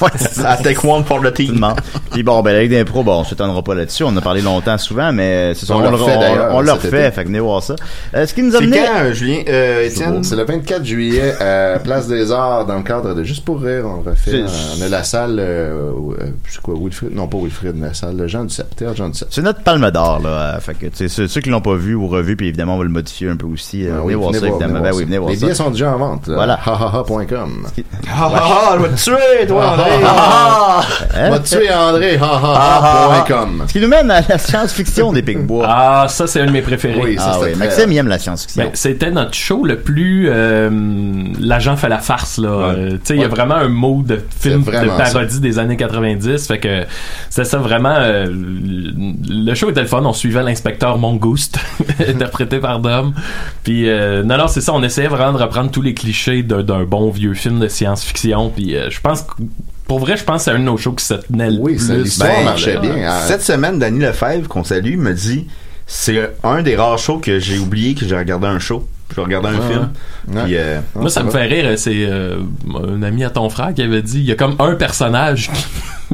[0.00, 0.10] Ouais,
[0.84, 1.66] one for the team.
[2.10, 4.02] Puis bon, ben la Ligue d'impro, bon, on s'étonnera pas là-dessus.
[4.04, 5.74] On en a parlé longtemps, souvent, mais c'est ça.
[5.74, 7.06] On On, le le refait, d'ailleurs, on, on le cet refait.
[7.06, 7.10] été.
[7.12, 7.76] Fait que venez voir ça.
[8.14, 8.78] Euh, ce qui nous a C'est mené.
[8.78, 10.24] quand, euh, Julien, euh, Étienne?
[10.24, 13.84] C'est le 24 juillet à Place des Arts dans le cadre de Juste pour rire.
[13.86, 14.42] On le refait.
[14.72, 17.94] C'est- On a la salle, euh, euh, je sais quoi, Wilfrid, non pas Wilfrid, la
[17.94, 19.28] salle Jean Duceppe, théâtre Jean Duceppe.
[19.30, 20.28] C'est notre palme d'or, là.
[20.56, 22.78] Euh, Fait que, tu sais, ceux, qui l'ont pas vu ou revu, puis évidemment, on
[22.78, 23.86] va le modifier un peu aussi.
[23.86, 24.80] Euh, Ah venez oui, voir ça, venez voir, évidemment.
[24.80, 25.06] venez Ben voir oui, ça.
[25.06, 25.46] venez voir Les ça.
[25.46, 26.22] billets sont déjà en vente.
[26.28, 26.54] Voilà.
[26.54, 27.66] hahaha.com.
[27.66, 27.70] Ah,
[28.10, 29.90] ah, ah, je vais te tuer, toi, André.
[31.14, 31.30] Hein?
[31.30, 33.64] Va tuer André, hahaha.com.
[33.68, 35.66] Ce qui nous mène à la science-fiction des Picbois.
[35.68, 37.00] Ah, ça, c'est un de mes préférés.
[37.02, 38.62] Oui, ça Ah oui, Maxime, il aime la science-fiction.
[38.64, 40.30] Ben, c'était notre show le plus
[41.40, 42.74] l'agent fait la farce là.
[42.74, 45.58] Tu sais, il y a vraiment un mot de film C'est de vraiment parodie des
[45.58, 46.84] années 90, fait que
[47.30, 51.58] c'était ça vraiment euh, le show était le fun, on suivait l'inspecteur Mongouste
[52.08, 53.14] interprété par Dom.
[53.64, 56.84] Puis euh, non non, c'est ça, on essayait vraiment de reprendre tous les clichés d'un
[56.84, 59.32] bon vieux film de science-fiction puis euh, je pense que
[59.88, 61.76] pour vrai, je pense que c'est un de nos shows qui se tenait le Oui,
[61.76, 61.90] plus.
[61.90, 62.94] l'histoire Ben, marchait bien.
[63.10, 63.20] hein.
[63.26, 65.46] Cette semaine, Danny Lefebvre, qu'on salue, me dit
[65.86, 68.86] c'est un des rares shows que j'ai oublié que j'ai regardé un show.
[69.14, 69.90] Je regardais un film.
[70.28, 70.42] ouais.
[70.44, 71.78] Puis, euh, Moi, ça me fait rire.
[71.78, 72.38] C'est euh,
[72.88, 75.64] un ami à ton frère qui avait dit il y a comme un personnage qui.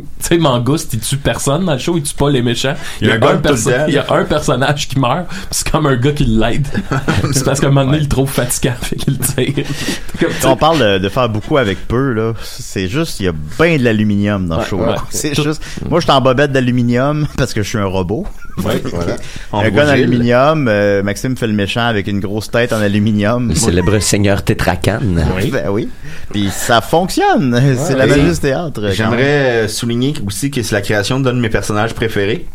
[0.20, 2.74] Tu sais, Mangouste, il tue personne dans le show, il tue pas les méchants?
[3.00, 3.84] Il y a, un, gun tout le perso- temps.
[3.86, 6.66] il y a un personnage qui meurt, pis c'est comme un gars qui l'aide.
[7.32, 9.64] c'est parce qu'à un moment donné, il le trouve fatigant, fait qu'il tire.
[10.18, 13.32] Comme, on parle de, de faire beaucoup avec peu, là, c'est juste, il y a
[13.58, 14.78] bien de l'aluminium dans le show.
[14.78, 14.86] ouais.
[14.86, 14.96] là.
[15.10, 18.26] C'est Tout- juste, moi, je suis en bobette d'aluminium parce que je suis un robot.
[18.64, 19.14] Ouais, voilà.
[19.52, 22.72] En un gun en rouge, aluminium, euh, Maxime fait le méchant avec une grosse tête
[22.72, 23.50] en aluminium.
[23.50, 25.24] Le célèbre seigneur Tétracane.
[25.36, 25.50] Oui.
[25.52, 25.88] Ben oui.
[26.32, 27.60] Puis ça fonctionne.
[27.76, 28.90] c'est la magie du théâtre.
[28.92, 32.46] J'aimerais euh, souligner aussi que c'est la création d'un de mes personnages préférés,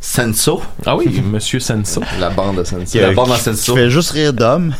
[0.00, 0.60] Senso.
[0.84, 2.02] Ah oui, Monsieur Senso.
[2.18, 2.84] La bande de Senso.
[2.84, 3.72] Qui, La bande en Senso.
[3.72, 4.74] qui fait juste rire d'homme.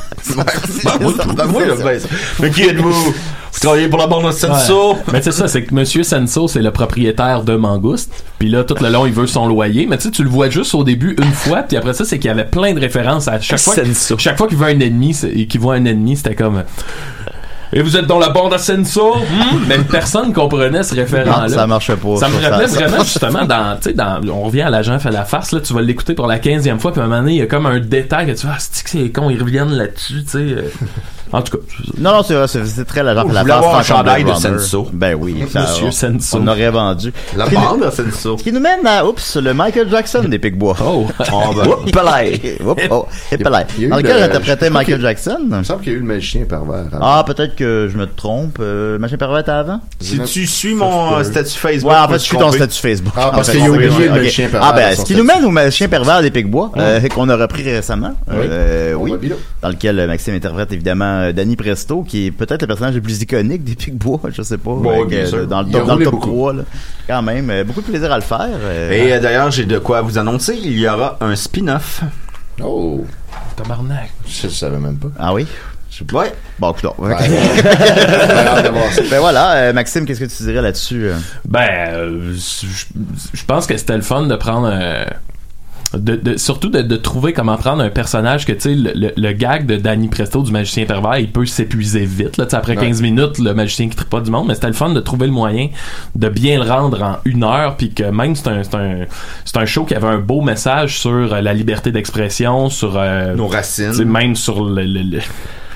[2.40, 2.92] Mais qui êtes-vous?
[2.92, 4.94] Vous travaillez pour la bande en Senso?
[4.94, 4.98] Ouais.
[5.12, 8.12] Mais c'est ça, c'est que Monsieur Senso, c'est le propriétaire de Mangouste.
[8.40, 9.86] Puis là, tout le long, il veut son loyer.
[9.86, 11.62] Mais tu sais, tu le vois juste au début une fois.
[11.62, 13.74] Puis après ça, c'est qu'il y avait plein de références à chaque fois.
[13.74, 14.18] Senso.
[14.18, 16.64] Chaque fois qu'il voit un ennemi, et qu'il voit un ennemi, c'était comme.
[17.74, 19.14] Et vous êtes dans la bande à Senso?
[19.16, 19.58] Hmm?
[19.68, 21.48] Mais personne comprenait ce référent-là.
[21.48, 22.16] Ça marchait pas.
[22.16, 25.10] Ça me rappelait ça- vraiment justement dans, tu sais, dans, on revient à l'agent fait
[25.10, 27.32] la farce, là, tu vas l'écouter pour la 15e fois, puis à un moment donné,
[27.32, 29.40] il y a comme un détail que tu vois, ah, c'est que c'est con, ils
[29.42, 30.38] reviennent là-dessus, tu sais.
[30.38, 30.62] euh.
[31.32, 31.64] En tout cas.
[31.98, 34.32] Non, non, c'est vrai, c'est très la Vous la voulez face avoir un chandail de.
[34.34, 34.88] Senso.
[34.92, 35.42] Ben oui.
[35.50, 36.38] ça, Monsieur on, Senso.
[36.40, 37.12] On aurait vendu.
[37.36, 38.38] La bande en Senso.
[38.38, 40.76] Ce qui nous mène à, oups, le Michael Jackson des Picbois.
[40.80, 41.08] Oh!
[41.32, 41.54] Oh,
[41.92, 45.38] ben, Oups, oh, Dans lequel le- j'interprétais Michael Jackson?
[45.40, 46.84] Il me semble qu'il y a eu le magicien pervers.
[46.92, 46.98] hein.
[47.02, 48.58] Ah, peut-être que je me trompe.
[48.60, 49.80] Euh, Machin Pervers à avant?
[50.00, 53.12] Si tu suis mon euh, statut Facebook, Ouais, en fait, je suis ton statut Facebook.
[53.16, 55.24] Ah, parce qu'il a oui, oublié le chien pervers Ah, dans ben, ce qui nous
[55.24, 58.14] mène au Machin Pervers des Picbois, euh, qu'on a repris récemment.
[58.96, 59.10] Oui.
[59.62, 63.64] Dans lequel Maxime interprète évidemment Danny Presto, qui est peut-être le personnage le plus iconique
[63.64, 64.70] des Picbois, je sais pas.
[64.70, 66.30] Dans le a top, dans le roulé top beaucoup.
[66.30, 66.62] 3, là.
[67.06, 67.64] Quand même.
[67.64, 68.48] beaucoup de plaisir à le faire.
[68.90, 70.58] Et d'ailleurs, j'ai de quoi vous annoncer.
[70.62, 72.02] Il y aura un spin-off.
[72.62, 73.04] Oh.
[73.56, 74.10] Tabarnak.
[74.26, 75.08] Je savais même pas.
[75.18, 75.46] Ah oui?
[76.12, 76.32] Ouais.
[76.58, 76.90] Bon, écoute.
[76.98, 77.14] Ouais.
[79.10, 81.06] ben voilà, euh, Maxime, qu'est-ce que tu dirais là-dessus?
[81.08, 81.14] euh?
[81.46, 82.66] Ben, euh, je
[83.32, 85.04] je pense que c'était le fun de prendre un-
[85.96, 89.12] de, de- surtout de, de trouver comment prendre un personnage que tu sais le, le-
[89.16, 92.86] le gag de Danny Presto du magicien pervers il peut s'épuiser vite là après Ouais.
[92.86, 95.26] 15 minutes le magicien qui tripe pas du monde mais c'était le fun de trouver
[95.26, 95.68] le moyen
[96.16, 99.04] de bien le rendre en une heure puis que même c'est un c'est un
[99.44, 103.36] c'est un show qui avait un beau message sur euh, la liberté d'expression sur euh,
[103.36, 104.02] Nos racines.
[104.04, 105.20] même sur le, le- le-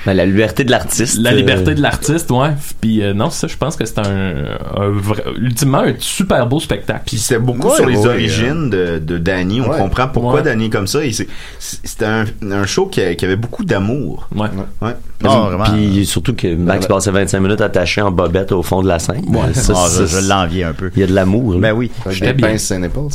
[0.08, 1.18] Ben, la liberté de l'artiste.
[1.20, 4.44] la euh, liberté de l'artiste ouais puis euh, non ça je pense que c'est un,
[4.76, 8.70] un vrai- ultimement un super beau spectacle Puis c'est beaucoup Ouais, sur les ouais, origines
[8.70, 9.60] de, de Danny.
[9.60, 9.78] On Ouais.
[9.78, 10.42] comprend pourquoi Ouais.
[10.42, 11.00] Danny est comme ça.
[11.58, 14.28] C'était un, un show qui, a- qui avait beaucoup d'amour.
[14.34, 14.48] ouais
[14.80, 14.94] Ouais.
[15.22, 15.64] Non, vraiment.
[15.64, 19.24] Puis surtout que Max passait 25 minutes attaché en bobette au fond de la scène.
[19.28, 20.90] Ouais, Ça, Ah, je, ça, je l'enviais un peu.
[20.94, 21.58] Il y a de l'amour.
[21.58, 21.90] Ben oui.
[22.08, 22.54] J'étais bien.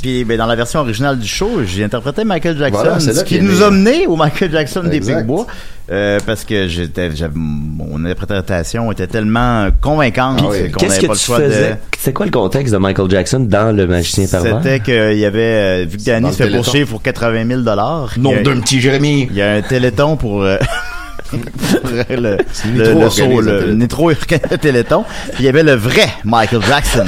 [0.01, 3.41] Puis ben, dans la version originale du show, j'ai interprété Michael Jackson, Voilà, ce qui
[3.41, 5.19] nous a mené au Michael Jackson des Exact.
[5.21, 5.47] Pigbois.
[5.93, 10.71] Euh, parce que j'étais, j'avais, mon interprétation était tellement convaincante Ah oui.
[10.71, 11.69] qu'on Qu'est-ce n'avait que pas le tu choix faisais?
[11.69, 11.75] de.
[11.99, 14.59] C'est quoi le contexte de Michael Jackson dans Le Magicien Pervers?
[14.63, 18.13] C'était qu'il y avait, euh, vu que Danny se fait poursuivre pour 80 000 dollars.
[18.17, 19.27] Nom d'un petit Jérémy.
[19.29, 20.57] Il y a un téléthon pour, euh,
[21.29, 21.39] pour
[21.91, 22.37] le, le,
[22.71, 23.75] Nitro le, saut, le téléthon.
[23.75, 24.13] Nitro
[24.59, 25.05] téléthon.
[25.33, 27.05] Puis il y avait le vrai Michael Jackson.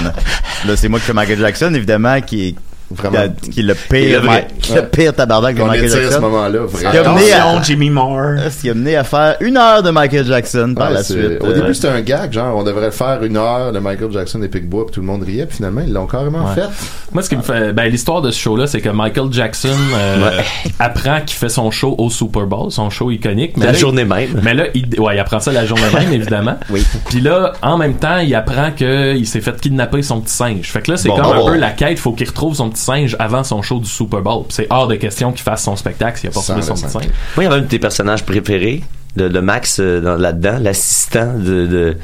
[0.68, 2.56] Là, c'est moi qui fais Michael Jackson, évidemment, qui est,
[2.92, 3.34] Vraiment.
[3.52, 4.48] qui est le pire, le vrai.
[4.62, 6.22] qui est le pire tabarnak de On Michael étire ce Jackson.
[6.22, 7.58] moment-là, qui a mené vraiment.
[7.58, 8.32] à, Jimmy Moore.
[8.52, 11.42] ce qui a mené à faire une heure de Michael Jackson par Ouais, la suite.
[11.42, 14.42] Au Euh, début, c'était un gag, genre, on devrait faire une heure de Michael Jackson
[14.44, 16.54] et Picbois, puis tout le monde riait, puis finalement, ils l'ont carrément Ouais.
[16.56, 16.68] fait.
[17.12, 20.40] Moi, ce qui me fait, ben, l'histoire de ce show-là, c'est que Michael Jackson euh,
[20.80, 23.58] apprend qu'il fait son show au Super Bowl, son show iconique.
[23.58, 24.42] Mais La là, journée il- même.
[24.44, 26.58] Mais là, il, ouais, il apprend ça la journée même, évidemment.
[26.70, 26.84] Oui.
[27.10, 30.72] Puis là, en même temps, il apprend qu'il s'est fait kidnapper son petit singe.
[30.72, 31.46] Fait que là, c'est Bon, comme un bon.
[31.48, 32.00] peu la quête.
[32.00, 34.46] Faut qu'il retrouve son petit singe avant son show du Super Bowl.
[34.50, 36.92] C'est hors de question qu'il fasse son spectacle s'il a pas Sans retrouvé son le
[36.92, 37.12] petit singe.
[37.36, 38.84] Moi, il y avait un de tes personnages préférés,
[39.16, 41.98] de, de Max euh, dans- là-dedans, l'assistant de, de-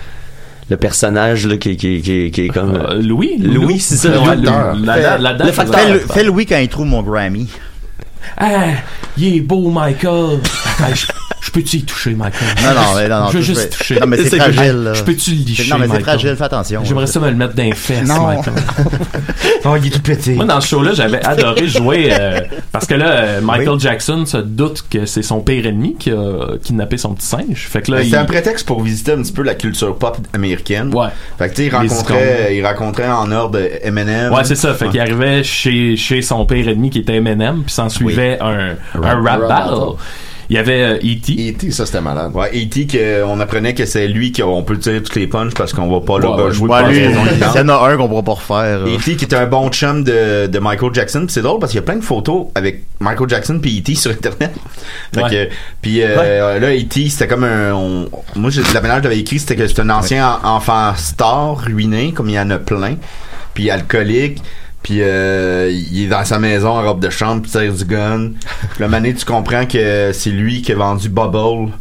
[0.69, 3.37] le personnage là, qui, qui, qui, qui est comme Euh, Louis?
[3.37, 5.79] Louis, c'est ça, le Fais- là-dedans, le je facteur.
[5.79, 7.49] faisais- Fais, le- fais Louis quand il trouve mon Grammy.
[8.37, 8.67] Ah,
[9.17, 10.39] il est beau, Michael.
[11.41, 12.47] Je, peux-tu y toucher, Michael?
[12.63, 13.99] Non, non, mais non, non, Je veux juste toucher.
[13.99, 14.91] Non, mais c'est C'est- fragile.
[14.93, 16.81] Je peux-tu le licher, Non, mais c'est fragile, fais attention.
[16.85, 18.27] J'aimerais ça me le mettre dans les fesses, Non.
[18.27, 18.53] Michael.
[19.63, 20.33] Oh, il est tout pété.
[20.33, 22.39] Moi, dans ce show-là, j'avais adoré jouer euh,
[22.71, 23.79] parce que là, euh, Michael Oui.
[23.79, 27.67] Jackson se doute que c'est son pire ennemi qui a kidnappé son petit singe.
[27.69, 28.05] Fait que là, il...
[28.05, 30.91] C'était un prétexte pour visiter un petit peu la culture pop américaine.
[30.95, 31.09] Ouais.
[31.37, 34.33] Fait que tu sais, il rencontrait, il rencontrait en ordre Eminem.
[34.33, 34.73] Ouais, c'est ça.
[34.73, 38.71] Fait qu'il arrivait chez, chez son pire ennemi qui était Eminem, puis s'en suivait un,
[38.95, 39.47] un rap rap battle.
[39.47, 39.97] battle.
[40.51, 41.49] Il y avait euh, E.T.
[41.51, 42.31] E.T., ça, c'était malade.
[42.33, 45.71] Ouais, E.T., que, on apprenait que c'est lui qu'on peut tirer toutes les punches parce
[45.71, 47.69] qu'on va pas le Ouais, ouais, jouer Ouais, pour lui, les raisons s'il y en
[47.69, 48.79] a un qu'on pourra pas refaire.
[48.85, 48.97] euh.
[48.97, 49.15] E.T.
[49.15, 51.25] qui était un bon chum de, de Michael Jackson.
[51.29, 53.95] C'est drôle parce qu'il y a plein de photos avec Michael Jackson puis E.T.
[53.95, 54.51] sur Internet.
[55.13, 55.29] Fait Ouais.
[55.29, 55.49] que,
[55.81, 57.07] puis euh, là, E.T.
[57.07, 57.71] c'était comme un...
[57.73, 60.93] on- moi, j'ai- la manière que j'avais écrit, c'était que c'était un ancien en- enfant
[60.97, 62.95] star, ruiné, comme il y en a plein.
[63.53, 64.41] Puis alcoolique.
[64.83, 68.31] Puis euh, il est dans sa maison en robe de chambre, puis tire du gun.
[68.71, 71.71] Puis la manée, tu comprends que c'est lui qui a vendu Bubble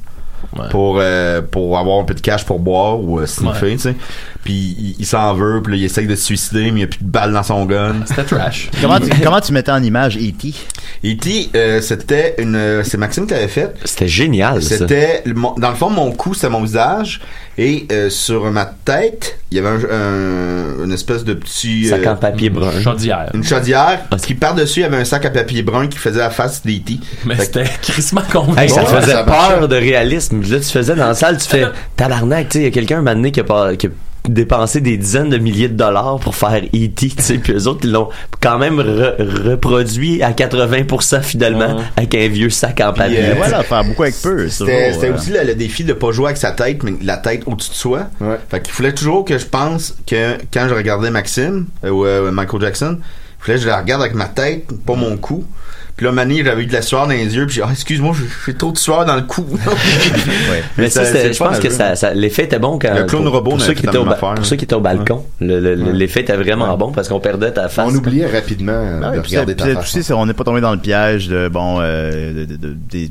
[0.59, 0.67] Ouais.
[0.71, 3.73] pour euh, pour avoir un peu de cash pour boire ou euh, sniffer, Ouais.
[3.75, 3.95] tu sais.
[4.43, 6.83] Puis il, il s'en veut, puis là, il essaye de se suicider, mais il n'y
[6.85, 7.97] a plus de balles dans son gun.
[8.07, 8.69] C'était trash.
[8.81, 10.55] Comment, tu, comment tu mettais en image E.T.?
[11.05, 12.57] E.T., euh, c'était une...
[12.57, 13.75] euh, C'est Maxime qui l'avait fait.
[13.85, 14.61] C'était génial.
[14.63, 15.23] C'était...
[15.27, 17.21] le- Dans le fond, mon cou, c'était mon visage.
[17.63, 21.89] Et euh, sur ma tête, il y avait un, un- une espèce de petit...
[21.89, 22.81] Sac euh, en papier brun.
[22.81, 23.29] Chaudière.
[23.35, 24.01] Une chaudière.
[24.23, 26.99] Qui par-dessus, il y avait un sac à papier brun qui faisait la face d'E.T.
[27.27, 28.63] Mais c'était crissement convaincant.
[28.63, 30.41] Hey, ça faisait ça peur de réalisme.
[30.41, 32.97] Là, tu faisais dans la salle, tu fais tabarnak, tu sais, il y a quelqu'un
[32.97, 33.91] un moment donné qui a, pas, qui a
[34.33, 37.81] dépensé des dizaines de milliers de dollars pour faire E.T., tu sais, puis eux autres,
[37.85, 38.09] ils l'ont
[38.41, 41.83] quand même re- reproduit à 80% finalement Ouais.
[41.97, 43.19] avec un vieux sac en papier.
[43.21, 44.49] euh, voilà, faire beaucoup avec peu.
[44.49, 44.65] c'est
[44.95, 47.43] C'était euh, aussi le, le défi de pas jouer avec sa tête, mais la tête
[47.47, 48.07] au-dessus de soi.
[48.21, 48.37] Ouais.
[48.51, 52.31] Fait qu'il fallait toujours que je pense que quand je regardais Maxime euh, ou euh,
[52.31, 55.45] Michael Jackson, il fallait que je la regarde avec ma tête, pas mon cou.
[56.01, 57.73] Puis là, Mani, j'avais eu de la sueur dans les yeux, puis j'ai dit, ah,
[57.73, 58.15] excuse-moi,
[58.47, 59.45] j'ai- trop de sueur dans le cou.
[59.53, 60.63] ouais.
[60.79, 63.51] Mais ça, je pense que ça, ça- l'effet était bon quand Le clown pour, robot
[63.51, 64.33] pour ceux qui étaient au, affaire.
[64.35, 65.27] pour ceux qui étaient au balcon.
[65.43, 67.87] Le- le- le- L'effet était vraiment bon parce qu'on perdait ta face.
[67.87, 68.73] On oubliait rapidement
[69.13, 70.11] de regarder c'est- ta puis face.
[70.11, 73.11] on n'est pas tombé dans le piège de bon euh, de, de- de- des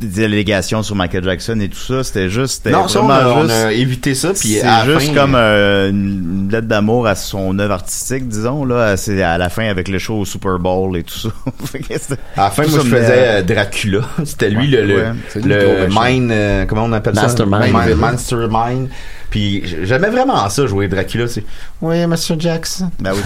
[0.00, 2.04] des allégations sur Michael Jackson et tout ça.
[2.04, 5.08] C'était juste, c'était Non, ça, on a- on juste- a évité ça, puis c'est juste
[5.08, 8.96] fin, comme euh, une lettre d'amour à son œuvre artistique, disons là.
[8.96, 11.28] C'est à la fin avec le show au Super Bowl et tout ça.
[12.36, 14.00] À la fin, moi, je faisais euh, Dracula.
[14.24, 15.12] C'était lui Ouais, le, le, ouais.
[15.36, 15.40] Le
[15.82, 16.02] le méchant.
[16.04, 17.72] mind, euh, comment on appelle Mastermind.
[17.72, 17.86] ça?
[17.86, 17.96] Mind.
[17.98, 18.88] Mastermind.
[19.36, 21.28] Puis j'aimais vraiment ça, jouer Dracula.
[21.28, 21.44] C'est,
[21.82, 22.88] oui, Monsieur Jackson.
[22.98, 23.20] Ben oui.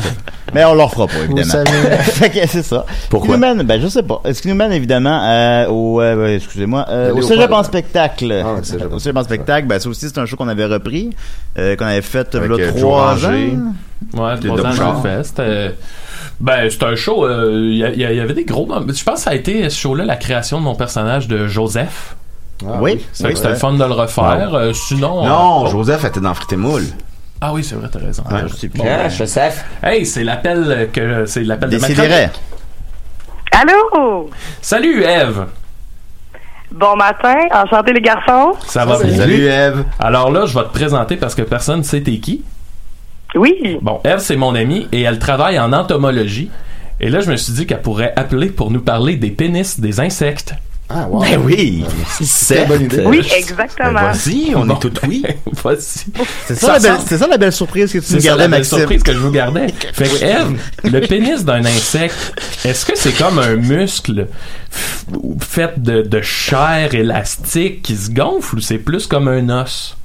[0.52, 1.44] Mais on leur fera pas, évidemment.
[1.52, 1.70] savez.
[2.02, 2.84] fait que c'est ça.
[3.08, 3.36] Pourquoi?
[3.36, 4.20] Ce qui nous mène, ben je sais pas.
[4.32, 8.42] Ce qui nous mène évidemment euh, au, euh, excusez-moi, euh, au Cégep en spectacle.
[8.44, 10.48] Ah ouais, Cégep en au Cégep en spectacle, ben ça aussi c'est un show qu'on
[10.48, 11.10] avait repris,
[11.60, 13.26] euh, qu'on avait fait Avec, là, Joe trois Ranger.
[13.28, 14.20] ans.
[14.20, 15.22] Ouais, trois ans.
[15.22, 15.76] C'était-
[16.40, 17.24] Ben, c'était un show.
[17.24, 18.66] euh, Il y, a- il y avait des gros.
[18.66, 18.84] moments.
[18.92, 22.16] Je pense que ça a été ce show-là la création de mon personnage de Joseph.
[22.66, 24.54] Ah, oui, C'est vrai oui, que c'était le fun de le refaire.
[24.54, 25.24] Euh, sinon.
[25.24, 26.84] Non, euh, Joseph était dans Frites et Moule.
[27.40, 28.22] Ah oui, c'est vrai, t'as raison.
[28.30, 28.78] Ouais, je sais plus.
[28.80, 29.64] bon, Ah, ben, Joseph.
[29.82, 32.28] Hey, c'est l'appel que c'est l'appel de ma Décidérez.
[32.28, 32.40] chronique.
[33.52, 34.30] Allô?
[34.60, 35.46] Salut Eve.
[36.72, 38.52] Bon matin, enchanté les garçons.
[38.66, 39.16] Ça va bien?
[39.16, 39.84] Salut, Eve.
[39.98, 42.44] Alors là, je vais te présenter parce que personne ne sait t'es qui.
[43.34, 43.78] Oui.
[43.82, 46.50] Bon, Eve, c'est mon amie et elle travaille en entomologie.
[47.00, 49.98] Et là, je me suis dit qu'elle pourrait appeler pour nous parler des pénis des
[50.00, 50.54] insectes.
[50.92, 51.20] Ah, wow.
[51.20, 51.84] Ben oui.
[52.20, 53.04] C'est une bonne idée.
[53.06, 53.92] Oui, exactement.
[53.92, 54.76] Ben, vas-y, on Bon.
[54.76, 55.22] est tout oui.
[55.62, 56.06] Voici.
[56.46, 58.42] C'est ça, la belle, c'est ça la belle surprise que tu C'est nous ça gardais,
[58.42, 59.68] la belle surprise que je vous gardais.
[59.92, 64.26] Fait que Eve, le pénis d'un insecte, est-ce que c'est comme un muscle
[65.40, 69.96] fait de, de chair élastique qui se gonfle ou c'est plus comme un os?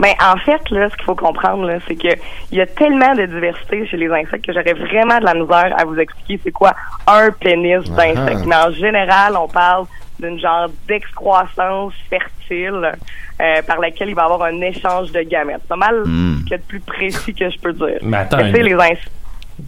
[0.00, 2.08] Mais en fait, là, ce qu'il faut comprendre, là, c'est que
[2.50, 5.74] il y a tellement de diversité chez les insectes que j'aurais vraiment de la misère
[5.78, 6.74] à vous expliquer c'est quoi
[7.06, 8.46] un pénis d'insecte.
[8.46, 9.84] Mais en général, on parle
[10.18, 12.92] d'une genre d'excroissance fertile
[13.40, 15.58] euh, par laquelle il va y avoir un échange de gamètes.
[15.62, 17.98] C'est pas mal ce qu'il y a de plus précis que je peux dire.
[18.02, 19.10] Mais attends, Mais tu sais, une- les insectes.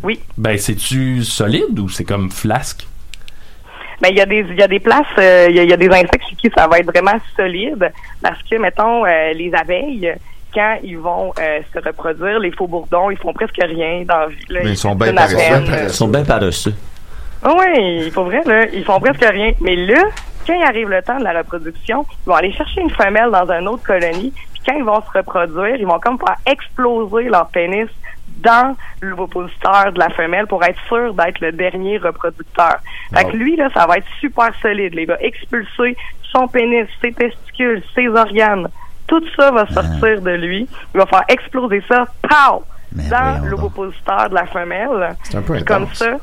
[0.03, 0.21] Oui.
[0.39, 2.87] Ben, c'est-tu solide ou c'est comme flasque?
[4.01, 5.71] Mais il y a des il y a des places, euh, il y, a- il
[5.71, 7.91] y a des insectes chez qui ça va être vraiment solide
[8.23, 10.15] parce que mettons euh, les abeilles
[10.55, 14.27] quand ils vont euh, se reproduire, les faux bourdons, ils font presque rien dans la
[14.27, 14.37] vie.
[14.51, 14.61] là.
[14.65, 15.37] Mais ils sont bien paresseux.
[15.85, 16.75] Ils sont bien paresseux.
[17.43, 19.53] Ah oui, il faut vrai là, ils font presque rien.
[19.61, 20.03] Mais là,
[20.47, 23.51] quand il arrive le temps de la reproduction, ils vont aller chercher une femelle dans
[23.51, 24.33] une autre colonie.
[24.53, 27.89] Puis quand ils vont se reproduire, ils vont comme faire exploser leur pénis
[28.43, 32.77] dans l'ovopositeur de la femelle pour être sûr d'être le dernier reproducteur.
[33.15, 34.95] Fait que lui, là, ça va être super solide.
[34.97, 35.97] Il va expulser
[36.33, 38.69] son pénis, ses testicules, ses organes.
[39.07, 40.69] Tout ça va sortir de lui.
[40.95, 42.65] Il va faire exploser ça, pow!
[42.95, 45.17] Mais dans l'ovopositeur de la femelle.
[45.23, 46.19] C'est un peu comme ça,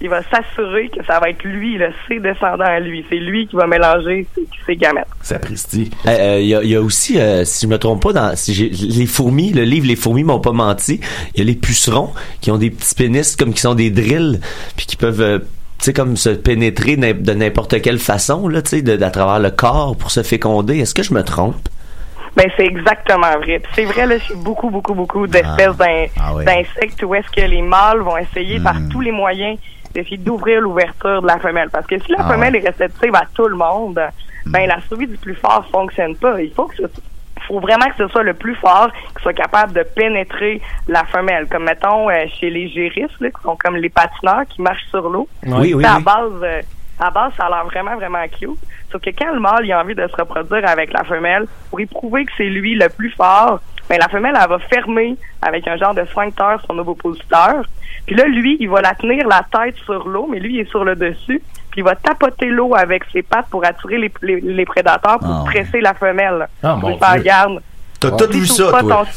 [0.00, 3.04] il va s'assurer que ça va être lui, là, ses descendants à lui.
[3.08, 5.06] C'est lui qui va mélanger ses, ses gamètes.
[5.22, 5.90] Sapristi.
[6.04, 8.52] Il euh, y, a, y a aussi, euh, si je me trompe pas, dans si
[8.54, 11.00] j'ai- les fourmis, le livre Les fourmis m'ont pas menti,
[11.34, 14.40] il y a les pucerons qui ont des petits pénis comme qui sont des drills,
[14.76, 15.38] puis qui peuvent, euh,
[15.78, 19.50] tu sais, comme se pénétrer de n'importe quelle façon, là, tu sais, à travers le
[19.50, 20.78] corps pour se féconder.
[20.78, 21.56] Est-ce que je me trompe?
[22.36, 23.60] Ben, c'est exactement vrai.
[23.60, 26.44] Puis c'est vrai, là, chez beaucoup, beaucoup, beaucoup d'espèces d'in- Ah oui.
[26.44, 28.88] d'insectes où est-ce que les mâles vont essayer par Hmm.
[28.90, 29.58] tous les moyens
[30.18, 31.70] d'ouvrir l'ouverture de la femelle.
[31.70, 32.62] Parce que si la Ah femelle ouais.
[32.62, 34.00] est réceptive à tout le monde,
[34.46, 36.40] ben, la survie du plus fort fonctionne pas.
[36.40, 36.82] Il faut que ce
[37.46, 41.46] faut vraiment que ce soit le plus fort qui soit capable de pénétrer la femelle.
[41.48, 45.08] Comme, mettons, euh, chez les gérisses, là, qui sont comme les patineurs qui marchent sur
[45.08, 45.28] l'eau.
[45.46, 46.02] Oui, oui, à oui.
[46.02, 46.62] base, euh,
[46.98, 48.58] à base, ça a l'air vraiment, vraiment cute.
[48.90, 51.80] Sauf que quand le mâle il a envie de se reproduire avec la femelle, pour
[51.80, 55.66] y prouver que c'est lui le plus fort, ben la femelle, elle va fermer avec
[55.68, 57.62] un genre de sphincter son ovopositeur.
[58.06, 60.70] Puis là, lui, il va la tenir la tête sur l'eau, mais lui, il est
[60.70, 61.42] sur le dessus.
[61.70, 65.28] Puis il va tapoter l'eau avec ses pattes pour attirer les, les, les prédateurs pour
[65.30, 65.50] Ah, ouais.
[65.52, 66.48] presser la femelle.
[66.62, 67.60] Ah, pour faire garde.
[68.00, 69.04] T'as tout Si vu ça, pas toi?
[69.04, 69.10] ton-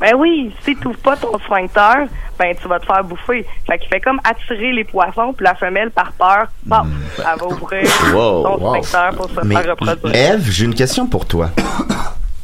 [0.00, 2.04] Ben oui, si tu pas ton sphincter,
[2.38, 3.44] ben tu vas te faire bouffer.
[3.66, 6.82] Fait qu'il fait comme attirer les poissons, puis la femelle, par peur, bon,
[7.18, 7.82] elle va ouvrir
[8.12, 8.82] Wow, son wow.
[8.82, 10.14] sphincter pour se Mais faire reproduire.
[10.34, 11.50] Eve, j'ai une question pour toi.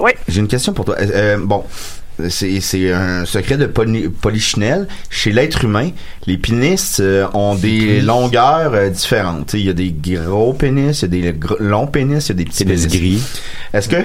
[0.03, 0.11] Oui.
[0.29, 0.97] J'ai une question pour toi.
[1.01, 1.65] Euh, euh, bon,
[2.29, 4.87] c'est un secret de poly- polichinelle.
[5.09, 5.91] Chez l'être humain,
[6.27, 9.55] les pénis euh, ont des longueurs euh, différentes.
[9.55, 12.35] Il y a des gros pénis, il y a des longs pénis, il y a
[12.35, 12.99] des petits Pénis pénis.
[13.01, 13.23] gris.
[13.73, 13.97] Est-ce que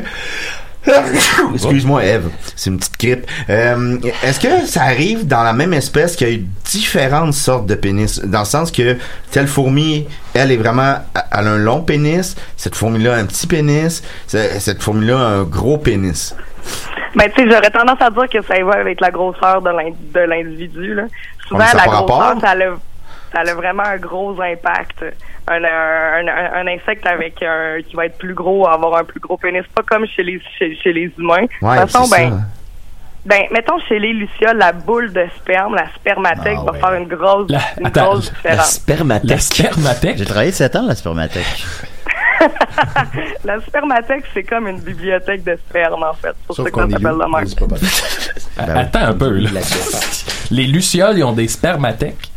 [1.54, 3.26] Excuse-moi, Eve, c'est une petite grippe.
[3.50, 7.66] Euh, Est-ce que ça arrive dans la même espèce qu'il y a eu différentes sortes
[7.66, 8.20] de pénis?
[8.20, 8.98] Dans le sens que
[9.32, 13.48] telle fourmi, elle est vraiment, elle a un long pénis, cette fourmi-là a un petit
[13.48, 16.36] pénis, ce- cette fourmi-là a un gros pénis.
[17.16, 19.70] Mais tu sais, j'aurais tendance à dire que ça y va avec la grosseur de
[19.70, 20.98] l'in- de l'individu.
[21.48, 22.34] Souvent, la grosseur, rapport.
[22.42, 22.56] ça a,
[23.34, 25.04] ça a vraiment un gros impact.
[25.50, 29.20] Un, un, un- un insecte avec un qui va être plus gros, avoir un plus
[29.20, 31.46] gros pénis, pas comme chez les chez, chez les humains.
[31.62, 32.38] Ouais, de toute façon, ben, ça.
[33.26, 37.08] ben, mettons chez les lucioles, la boule de sperme, la spermathèque, Ah va faire une
[37.08, 38.72] grosse, La- une attends, grosse La différence.
[38.74, 39.30] spermathèque.
[39.30, 40.18] La spermathèque.
[40.18, 41.66] J'ai travaillé 7 ans, la spermathèque.
[43.46, 46.34] la spermathèque, c'est comme une bibliothèque de sperme, en fait.
[46.40, 47.28] C'est pour ça ça s'appelle la.
[48.60, 49.50] Ah, Attends un peu, là.
[50.52, 52.30] Les lucioles, ils ont des spermathèques.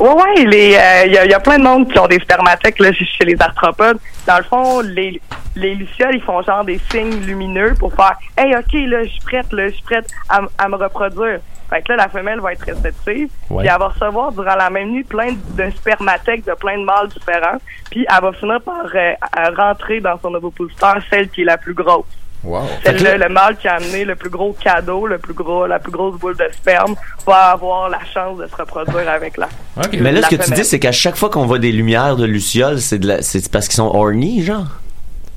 [0.00, 2.18] Ouais, ouais, les, euh, il y, a, y a plein de monde qui ont des
[2.20, 3.98] spermathèques là, chez les arthropodes.
[4.26, 5.20] Dans le fond, les,
[5.56, 9.20] les lucioles, ils font genre des signes lumineux pour faire «Hey, OK, là, je suis
[9.20, 11.40] prête, là, je suis prête à, à me reproduire.»
[11.70, 13.62] Fait que là, la femelle va être réceptive, Ouais.
[13.62, 17.08] puis elle va recevoir durant la même nuit plein de spermathèques de plein de mâles
[17.08, 17.58] différents,
[17.90, 19.12] puis elle va finir par euh,
[19.56, 22.06] rentrer dans son ovipositeur celle qui est la plus grosse.
[22.42, 22.62] Wow.
[22.84, 25.92] Celle-là, le mâle qui a amené le plus gros cadeau, le plus gros, la plus
[25.92, 26.94] grosse boule de sperme,
[27.26, 29.48] va avoir la chance de se reproduire avec la.
[29.92, 32.16] Mais là, la ce que tu dis, c'est qu'à chaque fois qu'on voit des lumières
[32.16, 34.66] de lucioles, c'est de la- c'est parce qu'ils sont horny, genre?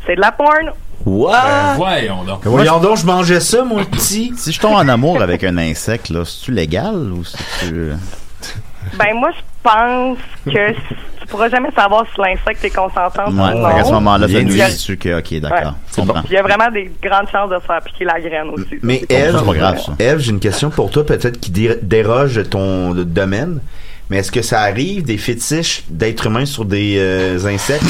[0.06, 0.72] C'est de la porn.
[1.06, 1.32] What?
[1.43, 2.45] Ben, voyons donc.
[2.45, 4.34] Voyons donc, je mangeais ça, mon petit.
[4.38, 7.91] Si je tombe en amour avec un insecte, là, c'est-tu légal ou c'est-tu...
[8.97, 10.74] Ben moi, je pense que
[11.34, 13.75] tu pourras jamais savoir si l'insecte est consentant ou Ouais, non.
[13.75, 15.73] qu'à ce moment-là, ça nous il y a- dit que, ok, d'accord.
[16.29, 18.77] Il y a vraiment des grandes chances de se faire piquer la graine aussi.
[18.84, 19.41] Mais Eve.
[19.97, 23.59] Eve, j'ai une question pour toi, peut-être qui dé- déroge de ton domaine.
[24.11, 27.84] Mais est-ce que ça arrive des fétiches d'êtres humains sur des euh, insectes?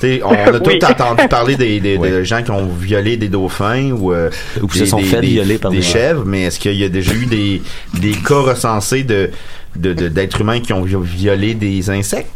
[0.00, 0.78] T'sais, on a tous Oui.
[0.82, 4.30] entendu parler des, des- de gens qui ont violé des dauphins ou, euh,
[4.60, 6.72] Ou qui des, se sont des- fait des- violer par des chèvres, mais est-ce qu'il
[6.74, 7.62] y a déjà eu des,
[7.94, 9.30] des cas recensés de
[9.76, 12.28] de- de- d'êtres humains qui ont vi- violé des insectes?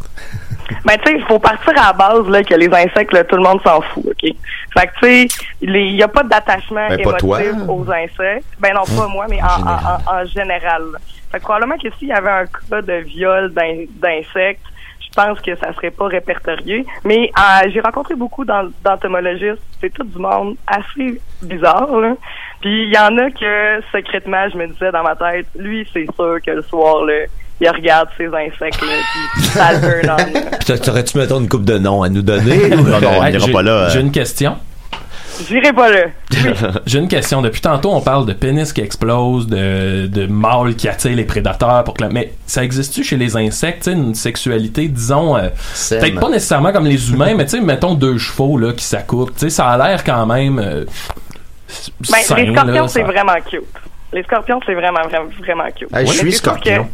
[0.85, 3.35] Ben, tu sais, il faut partir à la base, là, que les insectes, là, tout
[3.35, 4.21] le monde s'en fout, OK?
[4.21, 5.27] Fait que, tu sais,
[5.61, 7.39] il n'y a pas d'attachement Ben, émotif toi.
[7.69, 8.47] aux insectes.
[8.59, 9.07] Ben non, pas Hein?
[9.11, 9.75] moi, mais en, en,
[10.17, 10.83] en- en général.
[10.93, 10.99] là.
[11.31, 14.63] Fait que probablement que s'il y avait un cas de viol d'in- d'insectes,
[14.99, 16.85] je pense que ça serait pas répertorié.
[17.03, 19.61] Mais euh, j'ai rencontré beaucoup d'en- d'entomologistes.
[19.81, 22.13] C'est tout du monde assez bizarre, là.
[22.61, 26.07] Puis il y en a que, secrètement, je me disais dans ma tête, lui, c'est
[26.15, 27.25] sûr que le soir, là,
[27.61, 28.97] il regarde ces insectes-là,
[29.35, 30.33] puis ça le turn on,
[30.73, 30.77] là.
[30.77, 32.69] T'aurais-tu, mettons, une coupe de noms à nous donner?
[32.75, 33.71] Non, non, on n'ira pas là.
[33.71, 33.89] euh.
[33.91, 34.57] J'ai une question.
[35.49, 36.03] J'irai pas là.
[36.85, 37.41] J'ai une question.
[37.41, 41.83] Depuis tantôt, on parle de pénis qui explose, de, de mâles qui attirent les prédateurs
[41.83, 45.49] pour que la- Mais ça existe-tu chez les insectes, une sexualité, disons, euh,
[45.89, 49.33] peut-être pas nécessairement comme les humains, mais tu sais, mettons deux chevaux là, qui s'accouplent.
[49.33, 50.57] Tu sais, ça a l'air quand même.
[50.59, 50.85] euh,
[52.09, 53.63] Ben, sain, les scorpions, là, c'est ça- vraiment cute.
[54.13, 55.93] Les scorpions, c'est vraiment, vraiment, vraiment cute.
[55.93, 56.85] Hey, je suis scorpion.
[56.85, 56.89] que-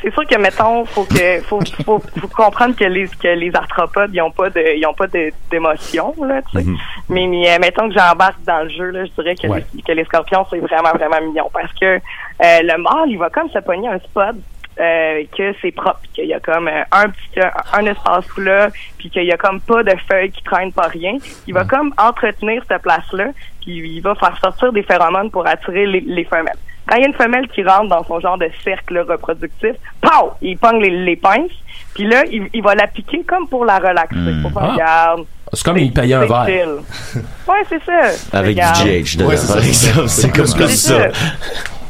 [0.00, 4.10] C'est sûr que, mettons, faut que, faut, faut, faut comprendre que les, que les arthropodes,
[4.14, 5.06] ils ont pas de, ils ont pas
[5.50, 6.64] d'émotion, là, tu sais.
[6.64, 6.76] Mhm.
[7.08, 9.64] Mais, mais, euh, mettons que j'embarque dans le jeu, là, je dirais que, Ouais.
[9.74, 11.50] les, que les scorpions, c'est vraiment, vraiment mignon.
[11.52, 11.98] Parce que, euh,
[12.40, 14.36] le mâle, il va comme se pogner un spot,
[14.80, 18.68] euh, que c'est propre, qu'il y a comme euh, un petit, un, un espace là,
[18.96, 21.16] puis qu'il y a comme pas de feuilles qui traînent pas rien.
[21.48, 23.30] Il va comme entretenir cette place-là,
[23.62, 26.54] puis il va faire sortir des phéromones pour attirer les, les femelles.
[26.88, 30.32] Quand il y a une femelle qui rentre dans son genre de cercle reproductif, pow!
[30.40, 31.50] Il pogne les, les pinces,
[31.94, 34.16] puis là, il, il va la piquer comme pour la relaxer.
[34.42, 34.72] Pour faire, Ah.
[34.72, 35.24] regarde.
[35.52, 36.68] C'est comme il payait un verre.
[37.48, 38.38] Ouais, c'est ça.
[38.38, 38.82] Avec Regarde.
[38.84, 39.68] du GH dedans, Ouais, c'est par ça.
[39.68, 40.08] exemple.
[40.08, 41.08] C'est comme, comme ça.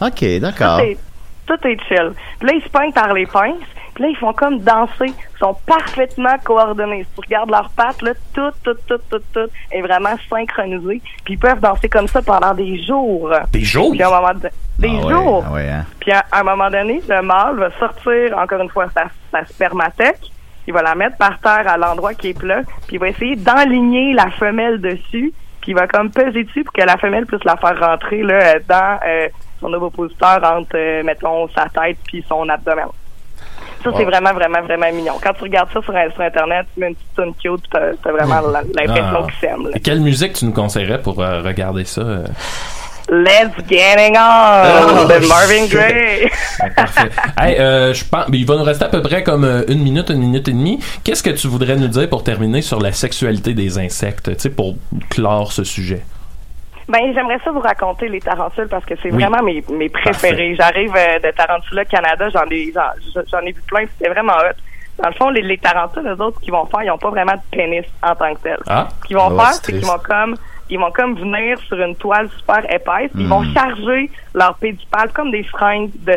[0.01, 0.79] Ok, d'accord.
[0.79, 0.99] Tout est,
[1.47, 2.13] tout est chill.
[2.39, 3.55] Puis là, ils se pognent par les pinces.
[3.99, 5.07] Puis là, ils font comme danser.
[5.09, 7.03] Ils sont parfaitement coordonnés.
[7.03, 11.03] Si tu regardes leurs pattes, là, tout, tout, tout, tout, tout est vraiment synchronisé.
[11.25, 13.29] Puis ils peuvent danser comme ça pendant des jours.
[13.53, 13.91] Des jours?
[13.91, 15.45] Puis à un moment de- Des Ah ouais, jours.
[15.49, 15.85] ah ouais, hein.
[15.99, 19.45] Puis à, à un moment donné, le mâle va sortir, encore une fois, sa, sa
[19.47, 20.21] spermathèque.
[20.69, 22.61] Il va la mettre par terre à l'endroit qui est plat.
[22.87, 25.33] Puis il va essayer d'enligner la femelle dessus.
[25.61, 28.61] Puis il va comme peser dessus pour que la femelle puisse la faire rentrer là,
[28.69, 29.29] dans euh,
[29.61, 32.87] son ovipositeur entre, euh, mettons, sa tête puis son abdomen.
[33.85, 35.15] Ça, c'est vraiment, vraiment, vraiment mignon.
[35.23, 38.11] Quand tu regardes ça sur, sur Internet, tu mets une petite tune cute, t'as t'as
[38.13, 39.27] vraiment l'impression Ah.
[39.31, 39.69] qu'ils s'aiment.
[39.83, 42.01] quelle musique tu nous conseillerais pour euh, regarder ça?
[42.03, 42.25] euh?
[43.11, 45.01] Let's getting on!
[45.01, 45.73] Oh, de Marvin shit.
[45.73, 46.31] Gaye!
[46.77, 47.09] Parfait.
[47.41, 50.19] Hey, euh, je pense, il va nous rester à peu près comme une minute, une
[50.19, 50.79] minute et demie.
[51.05, 54.51] Qu'est-ce que tu voudrais nous dire pour terminer sur la sexualité des insectes, tu sais,
[54.51, 54.75] pour
[55.09, 56.03] clore ce sujet?
[56.89, 59.23] Ben, j'aimerais ça vous raconter les tarentules parce que c'est Oui.
[59.23, 60.55] vraiment mes, mes préférés.
[60.57, 64.57] J'arrive euh, de Tarantula, Canada, j'en ai, j'en, j'en ai vu plein, c'était vraiment hot.
[65.03, 67.11] Dans le fond, les, les tarentules, eux autres, ce qu'ils vont faire, ils ont pas
[67.11, 68.57] vraiment de pénis en tant que tel.
[68.67, 68.89] Ah.
[69.03, 70.35] Ce qu'ils vont Ah, faire, c'est qu'ils vont comme,
[70.71, 73.29] ils vont comme venir sur une toile super épaisse, ils Hmm.
[73.31, 76.15] vont charger leur pédipale comme des seringues de,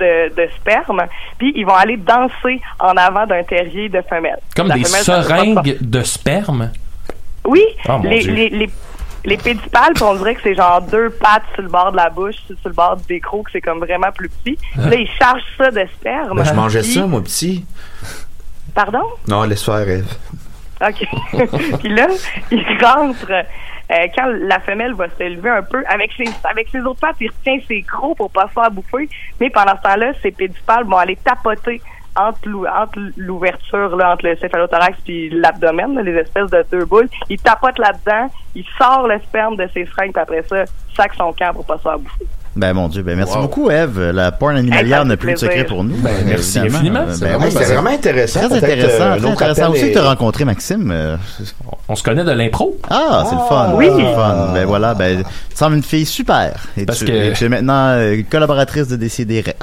[0.00, 1.02] de, de sperme,
[1.38, 4.40] puis ils vont aller danser en avant d'un terrier de femelles.
[4.56, 6.70] Comme La des femelle, seringues de sperme?
[7.44, 8.32] oui, Oh, mon les, Dieu.
[8.32, 8.70] les, les,
[9.24, 12.10] les pédipales, puis on dirait que c'est genre deux pattes sur le bord de la
[12.10, 14.58] bouche, sur le bord des crocs, que c'est comme vraiment plus petit.
[14.78, 14.88] Ah.
[14.88, 16.36] Là, ils chargent ça de sperme.
[16.36, 17.64] Ben, je mangeais puis- ça, moi, petit.
[18.74, 19.04] Pardon?
[19.28, 20.12] Non, laisse faire, Eve.
[20.84, 21.06] OK.
[21.78, 22.08] puis là,
[22.50, 23.30] ils rentrent.
[23.30, 27.16] euh, quand la femelle va se lever un peu, avec ses, avec ses autres pattes,
[27.20, 29.08] il retient ses crocs pour pas se faire bouffer.
[29.40, 31.80] Mais pendant ce temps-là, ses pédipales vont aller tapoter
[32.16, 37.08] entre l'ou- entre l'ouverture, là, entre le céphalothorax puis l'abdomen, les espèces de deux boules.
[37.28, 40.64] Il tapote là-dedans, il sort le sperme de ses seringues, puis après ça,
[40.96, 42.26] sac son camp pour pas se faire bouffer.
[42.56, 43.42] Ben mon Dieu, ben merci Wow.
[43.42, 44.10] beaucoup Eve.
[44.12, 45.96] La porn animalière n'a plus de secret pour nous.
[45.96, 47.04] Ben, merci infiniment.
[47.10, 48.40] C'est ben vraiment- oui, c'est vraiment intéressant.
[48.48, 49.74] Très intéressant, euh, très intéressant.
[49.74, 50.88] est- tu as rencontré Maxime?
[50.92, 51.16] Euh,
[51.88, 52.76] On se connaît de l'impro.
[52.88, 53.72] Ah, c'est le fun.
[53.74, 53.86] Oui.
[53.90, 54.50] C'est le fun.
[54.54, 56.52] Ben voilà, ben, tu sembles une fille super.
[56.76, 59.56] Et Parce tu, que- et tu es maintenant euh, collaboratrice de Décideret.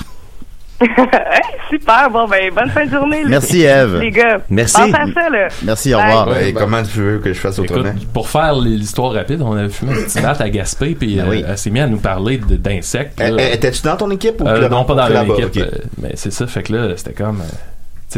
[1.69, 3.23] Super, bon, ben, bonne fin de journée.
[3.23, 3.99] les- Merci, Eve.
[3.99, 4.39] Les gars.
[4.49, 4.81] Merci.
[4.81, 5.47] À ça, là.
[5.63, 6.27] Merci, au revoir.
[6.27, 7.93] Ouais, comment tu veux que je fasse Écoute, autrement?
[8.13, 11.29] pour faire l'histoire rapide, on avait fumé un petit bat à Gaspé, puis Ben euh,
[11.29, 11.45] oui.
[11.47, 13.21] elle s'est mise à nous parler d'insectes.
[13.21, 15.47] Eh, eh, Étais-tu dans ton équipe ou Euh, non, pas dans la rencontré même là-bas?
[15.47, 15.63] équipe.
[15.63, 15.73] Ok.
[15.73, 17.41] euh, mais c'est ça, fait que là, c'était comme.
[17.41, 17.43] euh,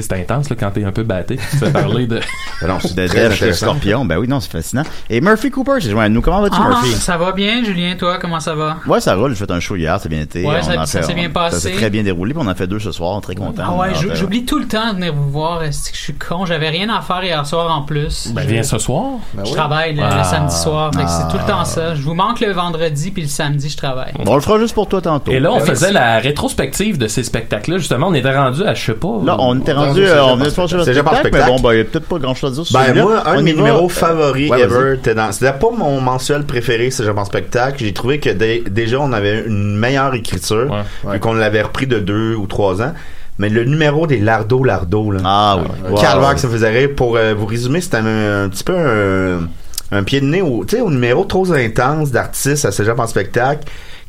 [0.02, 1.38] c'est intense là, quand t'es un peu batté.
[1.38, 2.20] Tu te fais parler de.
[2.62, 3.66] Ben non, De c'est Def, le intéressant.
[3.66, 4.06] scorpion.
[4.06, 4.84] Ben oui, non, c'est fascinant.
[5.10, 6.22] Et Murphy Cooper, c'est joint à nous.
[6.22, 6.92] Comment vas-tu, Ah, Murphy?
[6.94, 8.78] ça va bien, Julien, toi, comment ça va?
[8.88, 9.32] Ouais, ça roule.
[9.32, 10.46] J'ai fait un show hier, ça a bien été.
[10.46, 11.56] Ouais, On ça- s'est bien passé.
[11.58, 13.20] Ça s'est très bien déroulé, puis on en a fait deux ce soir.
[13.20, 13.64] Très content.
[13.68, 15.64] Ah ouais, j'oublie tout le temps de venir vous voir.
[15.64, 18.30] est-ce que je suis con, j'avais rien à faire hier soir en plus.
[18.34, 19.04] Ben, Je- viens ce soir.
[19.44, 20.24] Je travaille le, le Ah.
[20.24, 21.52] samedi soir, c'est tout le Ah.
[21.52, 21.96] temps ça.
[21.96, 24.14] Je vous manque le vendredi puis le samedi je travaille.
[24.24, 25.32] Bon, on le fera juste pour toi tantôt.
[25.32, 27.78] Et là, on Ben, faisait la rétrospective de ces spectacles-là.
[27.78, 29.20] Justement, on était rendu à, je sais pas.
[29.26, 31.74] Là, on était rendu, c'est euh, on venait de faire le spectacle, mais bon, ben,
[31.74, 33.54] il y a peut-être pas grand chose à dire sur Ben, moi, un de mes
[33.54, 34.98] numéros favoris ever,
[35.32, 37.78] c'était pas mon mensuel préféré, c'est en spectacle.
[37.80, 40.74] J'ai trouvé que dé- déjà, on avait une meilleure écriture,
[41.12, 42.94] vu qu'on l'avait repris de deux ou trois ans.
[43.40, 45.20] Mais le numéro des Lardo Lardo, là.
[45.26, 45.90] Ah oui.
[45.90, 45.98] Wow.
[46.00, 46.90] Calvaire que ça faisait rire.
[46.96, 49.48] Pour euh, vous résumer, c'était un, un petit peu un,
[49.92, 53.64] un pied de nez au, au numéro trop intense d'artistes à ce genre en spectacle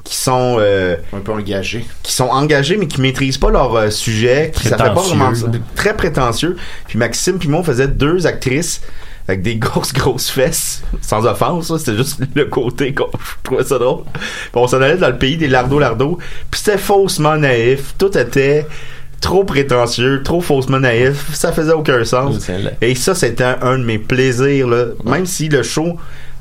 [0.05, 1.85] qui sont euh, Un peu engagé.
[2.03, 5.17] qui sont engagés mais qui maîtrisent pas leur euh, sujet, qui ça fait pas Prétentieux,
[5.17, 6.57] vraiment très prétentieux.
[6.87, 8.83] Puis Maxime puis moi on faisait deux actrices
[9.27, 13.79] avec des grosses grosses fesses, sans offense, c'était juste le côté qu'on je trouvais ça
[13.79, 14.05] drôle.
[14.13, 16.19] Puis on s'en allait dans le pays des lardo lardo,
[16.51, 18.67] puis c'était faussement naïf, tout était
[19.23, 22.47] trop prétentieux, trop faussement naïf, ça faisait aucun sens.
[22.83, 24.89] Et ça, c'était un, un de mes plaisirs, là.
[25.07, 25.97] Même si le show,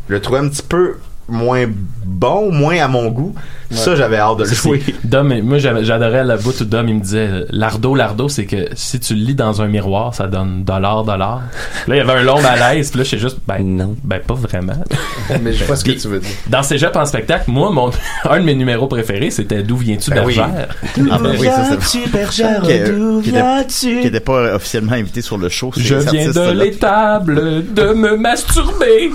[0.09, 0.95] je le trouvais un petit peu
[1.27, 1.65] moins
[2.05, 3.35] bon, moins à mon goût.
[3.73, 4.81] Ça, j'avais hâte de le jouer.
[5.03, 8.67] Dom, moi j'avais- j'adorais la bout où Dom il me disait Lardo, Lardo, c'est que
[8.75, 11.41] si tu le lis dans un miroir, ça donne dollar, dollar.
[11.87, 13.95] Là, il y avait un long malaise, puis là, j'étais juste, ben Non.
[14.03, 14.73] ben pas vraiment.
[15.41, 16.29] Mais je vois ce que tu veux dire.
[16.47, 17.91] Dans Cégep en spectacle, moi, mon,
[18.29, 20.35] un de mes numéros préférés, c'était D'où viens-tu, Ben oui.
[20.35, 20.67] Bergère?
[21.11, 21.47] Ah, ben oui,
[21.81, 23.31] c'est Bergère, d'où qui
[24.03, 25.71] n'était pas officiellement invité sur le show.
[25.75, 29.11] Je viens de l'étable de me masturber.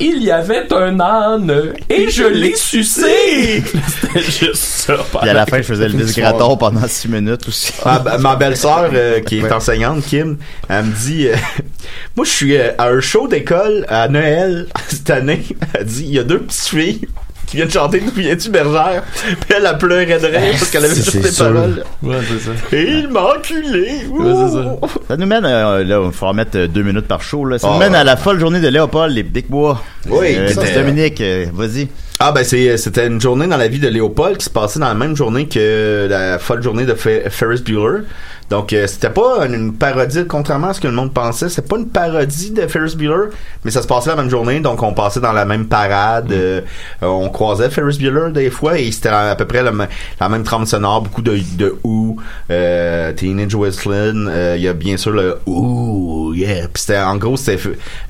[0.00, 1.52] Il y avait un âne
[1.88, 3.62] et je l'ai sucé.
[4.00, 4.94] C'était juste ça.
[5.20, 7.72] Puis à la fin, je faisais le disgraton pendant six minutes aussi.
[7.84, 10.36] Ah, bah, ma belle-sœur, euh, qui est enseignante, Kim,
[10.68, 11.36] elle me dit, euh,
[12.16, 15.44] moi, je suis euh, à un show d'école à Noël cette année.
[15.74, 17.00] Elle dit, il y a deux petites filles
[17.46, 19.02] qui viennent chanter D'où viens-tu, bergère?
[19.24, 21.44] Puis elle a pleuré de rire parce qu'elle avait juste sûr.
[21.46, 21.84] paroles.
[22.00, 22.76] Ouais, c'est ça.
[22.76, 24.06] Et il m'a enculé!
[24.08, 24.76] Ouais, c'est ça.
[25.08, 27.58] Ça nous mène, euh, là, il faudra mettre euh, deux minutes par show, là.
[27.58, 27.98] Ça Ah, nous mène ouais.
[27.98, 29.82] à la folle journée de Léopold, les Dick-Bois.
[30.08, 31.88] Oui, Euh, Dominique, euh, vas-y.
[32.22, 34.88] Ah ben c'est c'était une journée dans la vie de Léopold qui se passait dans
[34.88, 38.02] la même journée que la folle journée de Fe- Ferris Bueller.
[38.50, 41.66] Donc euh, c'était pas une, une parodie contrairement à ce que le monde pensait, c'est
[41.66, 43.30] pas une parodie de Ferris Bueller,
[43.64, 46.60] mais ça se passait la même journée donc on passait dans la même parade, euh,
[47.02, 49.86] euh, on croisait Ferris Bueller des fois et c'était à peu près m-
[50.20, 52.16] la même trame sonore, beaucoup de de Who,
[52.50, 57.16] euh, Teenage Wrestling, euh, il y a bien sûr le Ouh yeah, puis c'était en
[57.16, 57.62] gros c'était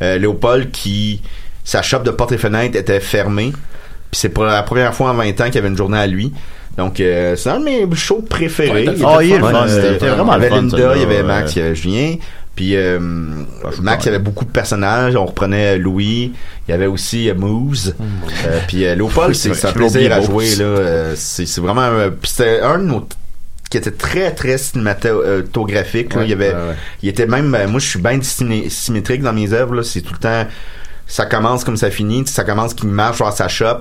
[0.03, 1.23] euh, Léopold qui
[1.63, 3.53] sa shop de portes et fenêtres était fermée.
[4.11, 6.07] Puis c'est pour la première fois en 20 ans qu'il y avait une journée à
[6.07, 6.33] lui.
[6.77, 8.89] Donc, euh, c'est un de mes shows préférés.
[8.89, 9.67] Ouais, Il Oh, est fun.
[9.67, 11.23] Euh, c'était vraiment Il y avait Linda, il y avait.
[11.23, 12.15] Max, il y avait Julien.
[12.57, 12.99] Puis euh,
[13.81, 15.17] Max, il y avait beaucoup de personnages.
[15.17, 16.33] On reprenait Louis.
[16.67, 17.95] Il y avait aussi euh, Moose.
[18.47, 20.55] Euh, puis euh, Léopold, c'est un plaisir à jouer.
[20.57, 20.65] Là.
[20.65, 21.91] Euh, c'est vraiment...
[22.25, 23.07] c'était un de nos
[23.71, 26.23] qui était très très cinématographique là.
[26.25, 26.75] Il y avait ouais, ouais.
[27.05, 29.83] il était même euh, moi je suis bien symétrique dans mes œuvres là.
[29.85, 30.45] c'est tout le temps
[31.11, 33.81] ça commence comme ça finit ça commence qu'il marche vers sa shop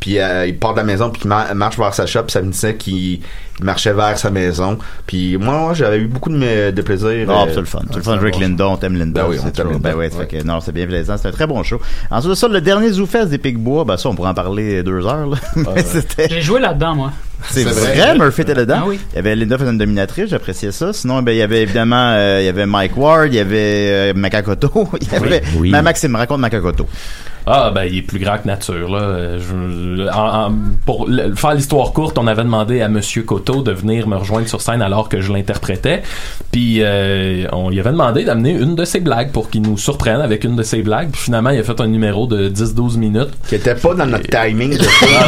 [0.00, 2.32] puis euh, il part de la maison puis il ma- marche vers sa shop puis
[2.32, 3.20] ça me disait qu'il
[3.58, 7.50] il marchait vers sa maison puis moi, moi, j'avais eu beaucoup de, plaisir Ah, euh,
[7.52, 7.80] c'est le fun.
[7.90, 9.22] C'est le fun un avec bon Linda, on t'aime Linda.
[9.22, 9.90] Ben oui, on c'est t'aime toujours- Linda.
[9.90, 10.26] Ben ouais, ça Ouais.
[10.30, 11.16] fait que, non, c'est bien plaisant.
[11.18, 11.78] C'est un très bon show.
[12.10, 15.06] Ensuite de ça, le dernier ZooFest des Picbois, ben ça, on pourrait en parler deux
[15.06, 15.36] heures, là.
[15.56, 17.12] Mais c'était, J'ai joué là-dedans, moi.
[17.50, 18.18] c'est vrai, vrai.
[18.18, 18.78] Murphy était dedans.
[18.78, 18.98] Ah oui.
[19.12, 20.94] Il y avait Linda faisant une dominatrice, j'appréciais ça.
[20.94, 23.58] Sinon, ben, il y avait évidemment, euh, il y avait Mike Ward, il y avait
[23.58, 25.70] euh, Makakoto, il y avait, Oui.
[25.70, 26.86] Maxime, raconte Makakoto.
[27.46, 28.98] Ah, ben, il est plus grand que nature, là.
[29.00, 30.54] Euh, je- en- en-
[30.86, 34.46] pour le- faire l'histoire courte, on avait demandé à Monsieur Coteau de venir me rejoindre
[34.48, 36.02] sur scène alors que je l'interprétais.
[36.52, 40.20] Puis, euh, on lui avait demandé d'amener une de ses blagues pour qu'il nous surprenne
[40.20, 41.10] avec une de ses blagues.
[41.10, 43.30] Puis, finalement, il a fait un numéro de 10-12 minutes.
[43.48, 44.76] Qui était pas dans notre timing.
[44.76, 44.84] de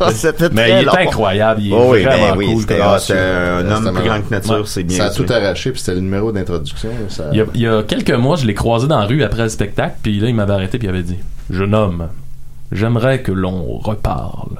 [0.00, 0.10] Ah.
[0.12, 0.92] C'était Mais très il est long.
[0.94, 1.60] incroyable.
[1.62, 2.76] Il est Oh oui, vraiment ben oui, cool.
[2.80, 4.60] ah, un homme plus grand que nature, Ouais.
[4.64, 6.88] c'est bien Ça a tout arraché, puis c'était le numéro d'introduction.
[7.08, 9.22] ça- Il y, a, il y a quelques mois, je l'ai croisé dans la rue
[9.22, 11.18] après le spectacle, puis là, il m'avait arrêté, puis il avait dit
[11.50, 12.08] Jeune homme,
[12.72, 14.56] j'aimerais que l'on reparle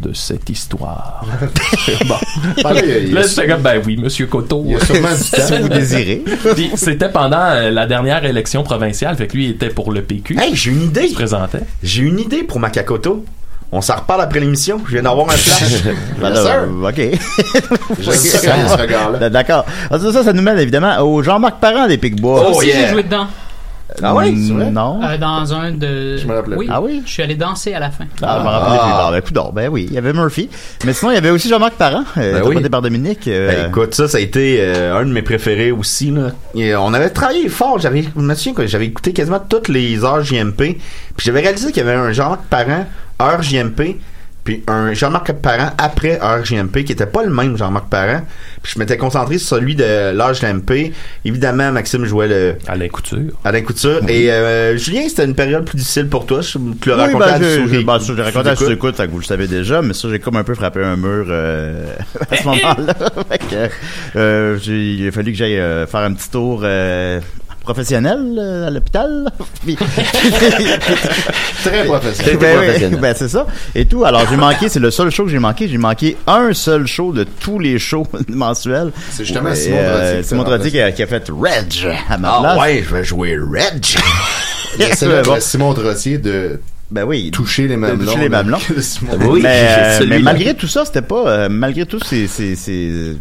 [0.00, 1.24] de cette histoire.
[2.06, 2.14] bon.
[3.12, 4.62] Là, j'étais comme Ben oui, monsieur Coteau.
[4.66, 5.42] Il y a sûrement du temps.
[5.46, 6.22] Si vous désirez.
[6.54, 10.02] Puis c'était pendant euh, la dernière élection provinciale, fait que lui, il était pour le
[10.02, 10.36] PQ.
[10.38, 11.02] Hey, j'ai une idée.
[11.04, 11.62] Il se présentait.
[11.82, 13.24] J'ai une idée pour Macacoto.
[13.70, 14.80] On s'en reparle après l'émission.
[14.86, 15.82] Je viens d'avoir un flash.
[16.20, 16.52] Ben Yes, là, sir.
[16.68, 17.98] euh, OK.
[18.00, 19.30] J'aime ça quand il y a ce regard-là.
[19.30, 19.66] D'accord.
[19.90, 22.46] Ah, ça, ça, ça nous mène évidemment au Jean-Marc Parent des Picbois.
[22.50, 22.86] Oh, Aussi, yeah.
[22.86, 23.26] j'ai joué dedans.
[24.02, 24.70] Ah oui, c'est vrai?
[24.70, 25.00] Non.
[25.02, 26.16] Euh, dans un de.
[26.16, 26.66] Je me rappelais Oui.
[26.70, 27.02] Ah oui?
[27.04, 28.04] Je suis allé danser à la fin.
[28.22, 29.32] Ah, je me rappelais plus.
[29.34, 29.52] Bon, ben, coudonc.
[29.54, 30.48] ben oui, il y avait Murphy.
[30.84, 32.68] Mais sinon, il y avait aussi Jean-Marc Parent, euh, Ben oui.
[32.68, 33.26] par Dominique.
[33.28, 36.10] euh, Ben, écoute, ça, ça a été euh, un de mes préférés aussi.
[36.10, 36.30] Là.
[36.54, 37.78] Et, euh, on avait travaillé fort.
[37.78, 40.56] J'avais, je me souviens que j'avais écouté quasiment toutes les heures JMP.
[41.16, 42.86] Puis j'avais réalisé qu'il y avait un Jean-Marc Parent,
[43.20, 43.96] heure JMP,
[44.48, 48.22] puis un Jean-Marc Parent après JMP, qui était pas le même Jean-Marc Parent.
[48.62, 50.94] Puis je m'étais concentré sur celui de l'âge JMP.
[51.26, 53.34] Évidemment, Maxime jouait le Alain Couture.
[53.44, 54.00] Alain Couture.
[54.08, 56.40] Et euh, Julien, c'était une période plus difficile pour toi.
[56.40, 59.10] Je te le Oui, racontais ben, à je, je, ben, j'ai raconté à fait que
[59.10, 61.84] vous le savez déjà, mais ça, j'ai comme un peu frappé un mur euh,
[62.30, 62.94] à ce moment-là.
[64.16, 67.20] Euh, il a fallu que j'aille euh, faire un petit tour euh,
[67.72, 69.28] professionnel euh, à l'hôpital.
[69.64, 69.76] Puis-
[71.64, 72.36] Très professionnel.
[72.38, 73.00] Ben professionnel.
[73.00, 73.46] ben c'est ça.
[73.74, 74.04] Et tout.
[74.04, 75.68] Alors, j'ai manqué, c'est le seul show que j'ai manqué.
[75.68, 78.90] J'ai manqué un seul show de tous les shows mensuels.
[79.10, 82.28] C'est justement Simon euh, Trottier qui Simon qui a, qui a fait Reg à ma
[82.32, 82.58] Ah place.
[82.60, 83.84] ouais, je vais jouer Reg.
[84.78, 85.40] Le célèbre Bon.
[85.40, 86.60] Simon Trottier de
[86.90, 87.30] Ben oui.
[87.30, 88.06] toucher les mamelons.
[88.12, 88.58] toucher les mamelons.
[88.80, 89.66] Simon Oui, mais,
[90.00, 93.16] euh, malgré tout ça, c'était pas euh, malgré tous ces, ces, ces,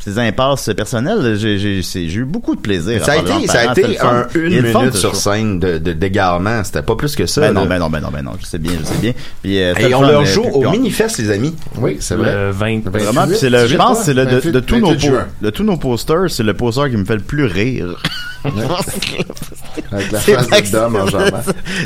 [0.00, 3.04] ces impasses personnelles, j'ai eu beaucoup de plaisir.
[3.04, 6.62] Ça a été, ça a été un, une minute sur scène de, de d'égarement.
[6.64, 7.40] C'était pas plus que ça.
[7.40, 9.12] Ben non, ben non, ben non, ben non, je sais bien, je sais bien.
[9.42, 11.54] Puis, euh, Et le on fun, leur euh, joue au Minifest, les amis.
[11.78, 12.32] Oui, c'est vrai.
[12.32, 12.88] Le 20.
[12.88, 15.08] Vraiment, c'est le, je 28, pense, que c'est le, de, 28, de tous nos 28
[15.08, 15.26] po- juin.
[15.42, 18.02] de tous nos posters, c'est le poster qui me fait le plus rire.
[18.44, 21.42] Avec la C'est face Dom en jambant.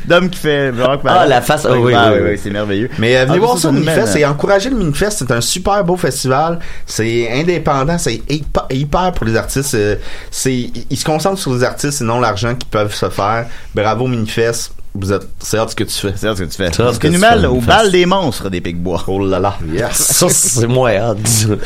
[0.07, 2.31] Dom qui fait Barack Ah, la face, ah oui, oui, oui, oui.
[2.31, 2.91] oui, c'est merveilleux.
[2.99, 5.19] Mais euh, venez Ah, voir ça, ça au Minifest et encouragez le Minifest.
[5.19, 6.59] C'est un super beau festival.
[6.87, 7.99] C'est indépendant.
[7.99, 9.75] C'est hyper, hyper pour les artistes.
[9.75, 9.97] Euh,
[10.31, 13.47] C'est, ils se concentrent sur les artistes et non l'argent qu'ils peuvent se faire.
[13.75, 14.73] Bravo Minifest.
[15.01, 16.13] Vous êtes, c'est hâte ce que tu fais.
[16.17, 16.71] C'est ça ce que tu fais.
[16.73, 19.03] C'est hâte Ce que qui nous tu fais, mêle au bal des monstres des Picbois.
[19.07, 19.57] Oh là là.
[19.73, 19.93] Yes.
[19.93, 21.19] Ça, c'est moins hâte.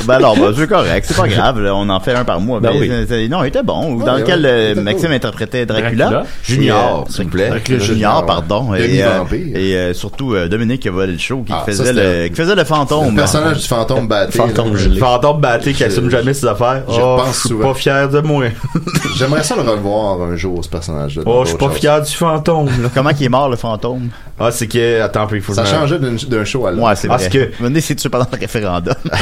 [0.05, 2.61] Ben alors, ben, c'est correct, c'est pas grave, là, on en fait un par mois.
[2.61, 3.29] Ben mais oui.
[3.29, 3.97] non, il était bon.
[3.97, 5.15] Dans Ouais, lequel ouais, euh, Maxime cool.
[5.17, 6.05] interprétait Dracula.
[6.11, 6.25] Dracula.
[6.43, 7.49] Junior, Et, s'il vous plaît.
[7.49, 8.75] Dracula Junior, pardon.
[8.75, 12.29] Et, euh, et euh, surtout euh, Dominique qui volé le show, qui, Ah, faisait, le,
[12.29, 13.11] qui faisait le fantôme.
[13.11, 14.39] Le personnage du fantôme batté.
[14.39, 14.99] Fantôme gelé.
[15.01, 16.83] Fantôme batté qui assume jamais ses affaires.
[16.89, 17.69] J'y Oh, je suis souvent.
[17.73, 18.45] pas fier de moi.
[19.17, 21.23] J'aimerais ça le revoir un jour, ce personnage-là.
[21.27, 22.69] Oh, je suis pas fier du fantôme.
[22.95, 24.11] Comment il est mort, le fantôme?
[24.39, 26.85] Ah, c'est que, attends un peu, il faut Ça changeait d'un show à l'autre.
[26.87, 27.51] Ouais, c'est Parce vrai.
[27.57, 28.95] que- Venez, c'est tu pendant le référendum.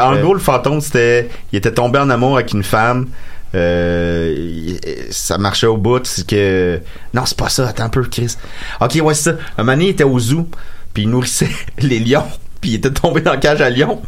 [0.00, 3.08] en gros, le fantôme, c'était, il était tombé en amour avec une femme.
[3.54, 4.74] Euh,
[5.10, 6.80] ça marchait au bout, c'est que,
[7.12, 8.34] non, c'est pas ça, attends un peu, Chris.
[8.80, 9.36] Ok, ouais, c'est ça.
[9.58, 10.48] Un moment donné, il était au zoo,
[10.94, 12.24] puis il nourrissait les lions,
[12.60, 14.00] puis il était tombé dans la cage à lions.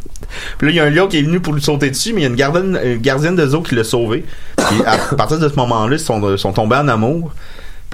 [0.57, 2.21] Puis là, il y a un lion qui est venu pour lui sauter dessus, mais
[2.21, 4.25] il y a une gardienne, une gardienne de zoo qui l'a sauvé.
[4.57, 7.31] Puis à partir de ce moment-là, ils sont, sont tombés en amour.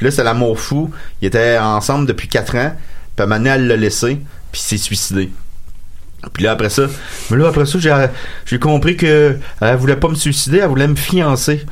[0.02, 0.90] Puis là, c'est l'amour fou.
[1.22, 2.72] Ils étaient ensemble depuis 4 ans.
[3.16, 4.16] Puis à un moment donné, elle l'a laissé,
[4.52, 5.30] puis il s'est suicidé.
[6.34, 6.84] Puis là, après ça,
[7.30, 7.96] mais là, après ça, j'ai,
[8.48, 11.64] j'ai compris que elle voulait pas me suicider, elle voulait me fiancer.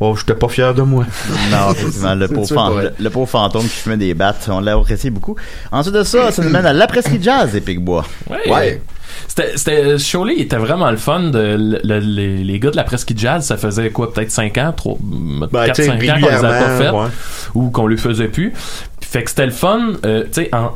[0.00, 1.04] Oh, j'étais pas fier de moi.
[1.52, 4.74] non, effectivement, le pauvre, fan- le, le pauvre fantôme qui fumait des battes, on l'a
[4.74, 5.36] apprécié beaucoup.
[5.70, 8.04] Ensuite de ça, ça nous mène à l'après-ski jazz Picbois.
[8.28, 8.50] Ouais.
[8.52, 8.82] Ouais.
[9.28, 11.20] C'était, show-là, il était vraiment le fun.
[11.30, 14.56] De, le- le- les, les gars de la presqu'île jazz, ça faisait quoi, peut-être 5
[14.58, 17.06] ans, 3, Ben, 4, tu sais, 5 ans qu'on les a pas fait, ouais.
[17.54, 18.52] ou qu'on les faisait plus.
[19.00, 20.72] Fait que c'était le fun, euh, tu sais, en-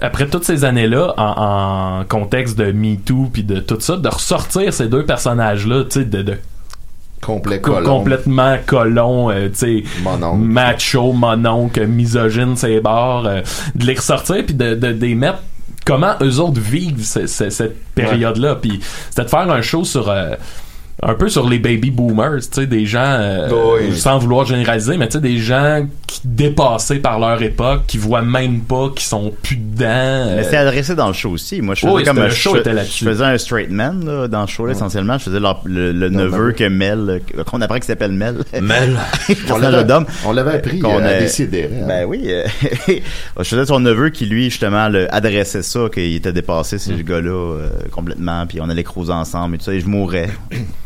[0.00, 4.72] après toutes ces années-là, en, en contexte de MeToo puis de tout ça, de ressortir
[4.72, 6.34] ces deux personnages-là, tu sais, de, de
[7.20, 7.84] Complet colon.
[7.98, 9.82] complètement colons, euh, tu sais,
[10.36, 13.40] macho, mononcle, misogyne, c'est bords, euh,
[13.74, 15.38] de les ressortir puis de, de, de les mettre
[15.88, 18.54] comment eux autres vivent ce- ce- cette période-là.
[18.56, 18.78] Puis
[19.08, 20.34] c'était de faire un show sur euh,
[21.02, 23.48] un peu sur les baby boomers, tu sais, des gens, euh,
[23.80, 23.96] Oui.
[23.96, 28.22] sans vouloir généraliser, mais tu sais, des gens qui dépassés par leur époque, qui voient
[28.22, 29.84] même pas, qui sont plus dedans.
[29.88, 31.60] euh, Mais c'était adressé dans le show aussi.
[31.62, 33.04] Moi, je faisais Oui, comme c'était- un le show je- était là-dessus.
[33.04, 35.18] Je faisais un straight man là, dans le show là, essentiellement.
[35.18, 38.38] Je faisais leur- le, le neveu que Mel, euh, qu'on apprend qu'il s'appelle Mel.
[38.60, 38.96] Mel.
[39.50, 41.86] on l'avait- l'avait on l'avait appris, qu'on a- Décideret, hein.
[41.86, 42.22] Ben oui.
[42.26, 42.44] euh,
[43.38, 46.78] je faisais son neveu qui lui justement le adressait ça, qu'il était dépassé Mm.
[46.78, 50.28] ce gars-là euh, complètement, puis on allait cruiser ensemble et tout ça, et je mourrais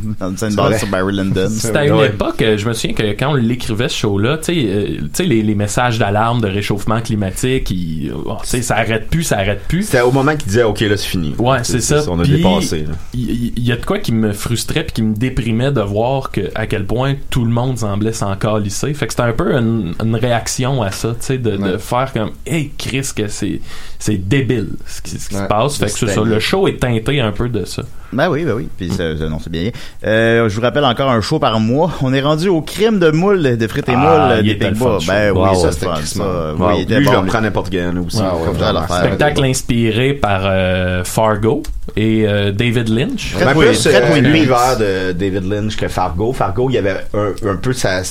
[0.20, 0.78] dans une scène C'est basée vrai.
[0.78, 1.48] sur Barry Lyndon.
[1.50, 4.44] C'était à une époque, euh, je me souviens que quand on l'écrivait ce show-là, tu
[4.54, 8.62] sais, euh, tu sais, les, les messages d'alarme de réchauffement climatique, ils- oh, tu sais,
[8.62, 9.82] ça arrête plus, ça arrête plus.
[9.84, 11.34] C'était au moment qu'il disait, OK, là, c'est fini.
[11.38, 12.02] Ouais, c'est ça.
[12.08, 12.80] On a Puis, dépassé.
[12.82, 12.92] là.
[13.14, 16.40] Il y, a de quoi qui me frustrait puis qui me déprimait de voir que
[16.54, 18.92] à quel point tout le monde semblait s'en calisser.
[18.94, 22.12] Fait que c'était un peu une, une réaction à ça, tu sais, de, de faire
[22.12, 23.60] comme Hey Chris, que c'est
[23.98, 25.76] c'est débile ce qui, ce qui se passe.
[25.76, 26.22] Fait que c'est ça.
[26.22, 27.82] Le show est teinté un peu de ça.
[28.12, 28.68] Ben oui, ben oui.
[28.76, 29.70] Puis ça, ça- non, c'est bien.
[30.04, 31.92] Euh, je vous rappelle encore un show par mois.
[32.02, 34.74] On est rendu au crime de moule, de frites et Ah, moules il des le
[35.00, 35.40] ce Ben show.
[35.40, 35.86] oui, Wow, ça c'était.
[36.04, 36.24] Ça,
[36.58, 36.68] Wow.
[36.70, 37.28] oui, Lui, je bon, le lui.
[37.28, 38.18] prends n'importe quand, aussi.
[38.20, 38.98] Ouais.
[38.98, 41.62] Spectacle inspiré par euh, Fargo
[41.96, 43.34] et euh, David Lynch.
[43.38, 46.32] Ben, plus euh, l'univers de David Lynch que Fargo.
[46.32, 48.02] Fargo, il y avait un, un peu sa,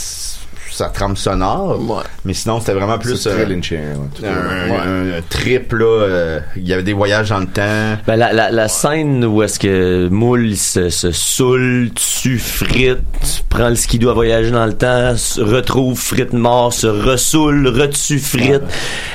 [0.72, 4.28] sa trame sonore, mais sinon c'était vraiment plus euh, ouais, un, fait.
[4.28, 5.86] un- un trip là.
[5.86, 7.98] euh, il y avait des voyages dans le temps.
[8.08, 13.70] Ben, la, la, la scène où est-ce que Moule se, se saoule, tue Frite, prend
[13.70, 18.62] le skido à voyager dans le temps, se retrouve Frite mort, se ressoule, retue Frite,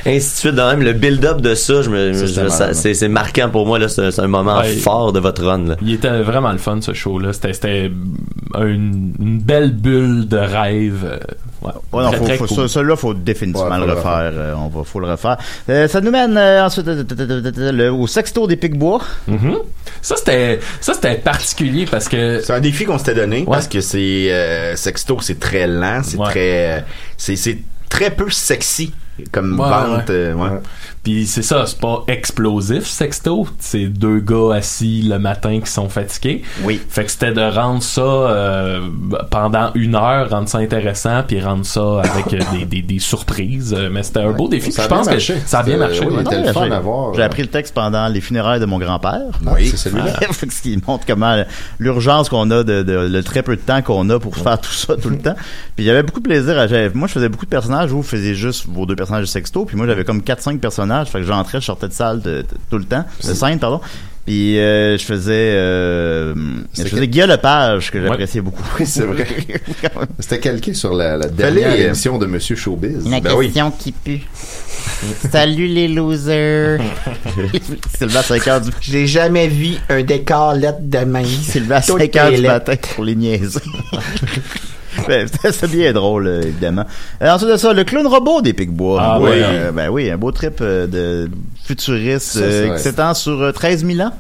[0.05, 0.55] ainsi de suite.
[0.55, 2.13] Dans même le build-up de ça, je me,
[2.73, 3.89] c'est, marquant pour moi là.
[3.89, 4.75] C'est, un moment Ouais.
[4.77, 5.65] fort de votre run.
[5.67, 5.77] Là.
[5.83, 7.33] Il était vraiment le fun ce show-là.
[7.33, 7.91] C'était, c'était
[8.59, 11.19] une, une belle bulle de rêve.
[11.67, 12.05] Euh, ouais.
[12.05, 12.69] Ouais, non, faut, faut- cool.
[12.69, 14.13] ça, celui-là, faut définitivement Ouais, faut le le refaire.
[14.35, 15.37] euh, on va, faut le refaire.
[15.69, 19.01] Euh, ça nous mène euh, ensuite euh, le- au sexto des Pics-Bois.
[19.29, 19.57] Mhm.
[20.03, 23.81] Ça c'était ça c'était particulier parce que c'est un défi qu'on s'était donné parce que
[23.81, 26.81] c'est euh, sexto, c'est très lent, c'est très, euh,
[27.17, 27.59] c'est c'est
[27.89, 28.93] très peu sexy
[29.33, 30.11] comme Ouais, vente.
[31.07, 35.89] Puis c'est ça, c'est pas explosif sexto, c'est deux gars assis le matin qui sont
[35.89, 36.43] fatigués.
[36.65, 36.81] Oui.
[36.89, 38.81] Fait que c'était de rendre ça euh,
[39.31, 43.73] pendant une heure, rendre ça intéressant, puis rendre ça avec euh, des, des, des surprises.
[43.73, 44.73] Euh, Mais c'était un beau défi.
[44.77, 46.01] Je pense que ça a bien marché.
[46.05, 47.13] oui, ouais.
[47.15, 49.31] J'ai appris le texte pendant les funérailles de mon grand-père.
[49.55, 49.69] Oui.
[49.69, 50.07] c'est celui-là.
[50.33, 51.41] Fait que Ce qui montre comment
[51.79, 54.73] l'urgence qu'on a de, de- le très peu de temps qu'on a pour faire tout
[54.73, 55.37] ça tout le temps.
[55.77, 56.59] Puis il y avait beaucoup de plaisir.
[56.59, 57.91] à- Moi, je faisais beaucoup de personnages.
[57.91, 59.67] Vous faisiez juste vos deux personnages de sexto.
[59.67, 60.96] Puis moi, j'avais comme 4-5 personnages.
[61.05, 63.05] Fait que j'entrais, je sortais de salle de- de- tout le temps.
[63.27, 63.81] De scène, pardon.
[64.25, 66.35] Puis euh, je faisais euh,
[66.77, 68.65] je faisais que- Guillaume Lepage que j'appréciais beaucoup.
[68.81, 69.25] Oui, c'est vrai.
[70.19, 73.09] C'était calqué sur la, la Fallait, dernière euh, émission de Monsieur Showbiz.
[73.09, 74.23] La question qui pue.
[75.31, 76.81] Salut les losers.
[78.17, 81.49] À 5 heures du J'ai jamais vu un décor lettre de maïs.
[81.51, 83.61] C'est levé à 5 heures du matin pour les niaiser.
[85.09, 86.85] Ben, c'était bien drôle, euh, évidemment.
[87.23, 89.01] Euh, ensuite de ça, le clown robot des Picbois.
[89.03, 89.31] Ah oui.
[89.35, 91.29] euh, ben oui, un beau trip de
[91.65, 94.13] futuriste euh, c'est qui s'étend sur euh, 13 000 ans.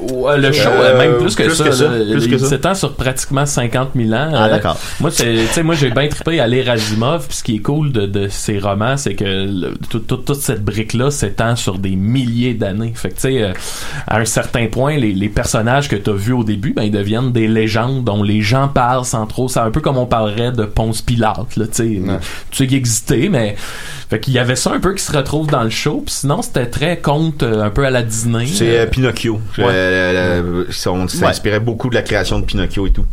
[0.00, 1.64] Ouais, le show, Euh, euh, même plus que plus ça.
[1.64, 2.48] que ça, là, plus il que ça.
[2.48, 4.30] s'étend sur pratiquement 50 000 ans.
[4.34, 4.78] Ah, Euh, d'accord.
[5.00, 7.26] Moi, c'est, tu sais, moi, j'ai bien trippé à lire Asimov.
[7.28, 10.40] Puis ce qui est cool de, de ces romans, c'est que le- tout- tout- toute
[10.40, 12.92] cette brique-là s'étend sur des milliers d'années.
[12.94, 13.52] Fait que, tu sais, euh,
[14.06, 16.90] à un certain point, les, les personnages que tu as vus au début, ben, ils
[16.90, 19.48] deviennent des légendes dont les gens parlent sans trop.
[19.48, 21.84] C'est un peu comme on parlerait de Ponce Pilate, là, tu sais.
[22.50, 23.56] Tu sais qu'il existait, mais.
[24.10, 26.02] Fait qu'il y avait ça un peu qui se retrouve dans le show.
[26.04, 28.46] Puis sinon, c'était très conte, un peu à la Disney.
[28.46, 29.40] C'est Pinocchio.
[29.58, 29.64] Ouais.
[29.84, 33.06] Euh, euh, on s'inspirait beaucoup de la création de Pinocchio et tout.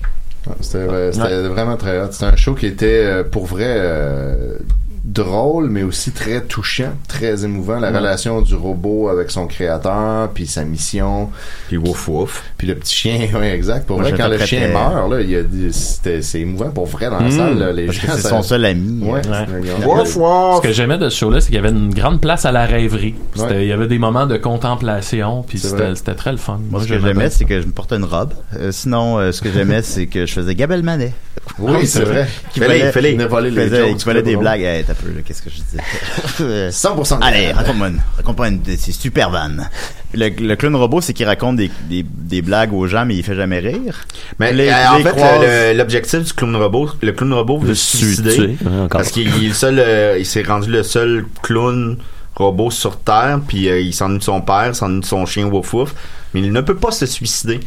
[0.50, 2.08] Ah, C'était c'était vraiment très hot.
[2.12, 4.58] C'était un show qui était euh, pour vrai euh,
[5.04, 7.80] drôle, mais aussi très touchant, très émouvant.
[7.80, 7.98] La Ouais.
[7.98, 11.30] relation du robot avec son créateur, puis sa mission.
[11.68, 12.44] Puis wouf wouf.
[12.58, 13.88] Puis le petit chien, oui, exact.
[13.88, 16.70] Pour Moi, vrai, quand le chien meurt, là, il y a dit- c'était- c'est émouvant
[16.70, 17.32] pour vrai dans la Mm.
[17.32, 17.58] salle.
[17.58, 19.04] là, les Parce gens, que c'est ça- son seul ami.
[19.04, 19.22] Ouais.
[19.28, 20.06] Ouais.
[20.06, 22.66] Ce que j'aimais de ce show-là, c'est qu'il y avait une grande place à la
[22.66, 23.16] rêverie.
[23.36, 26.60] Il y avait des moments de contemplation, puis c'était c'était très le fun.
[26.70, 28.34] Moi, ce que j'aimais c'est que je me portais une robe.
[28.60, 31.14] Euh, sinon, euh, ce que j'aimais, c'est que je faisais Gabelle Manet.
[31.60, 32.28] Oui, c'est vrai.
[32.54, 34.62] Qui Fallait- fallait- qui venait voler les faisait- jokes qui volait du des blagues.
[34.62, 36.70] Hey, t'as peu, qu'est-ce que je disais?
[36.72, 39.70] 100% de Allez, raconte-moi une, raconte-moi une de ces super vannes.
[40.14, 43.24] Le, le clown robot, c'est qu'il raconte des, des, des blagues aux gens, mais il
[43.24, 44.06] fait jamais rire?
[44.40, 47.98] Mais Les- euh, en les fait, l'objectif du clown robot, le clown robot veut se
[47.98, 48.58] suicider tuer,
[48.90, 51.98] parce qu'il est le seul, euh, il s'est rendu le seul clown
[52.36, 55.74] robot sur Terre, puis euh, il s'ennuie de son père, s'ennuie de son chien Wouf
[55.74, 55.94] Wouf,
[56.34, 57.60] mais il ne peut pas se suicider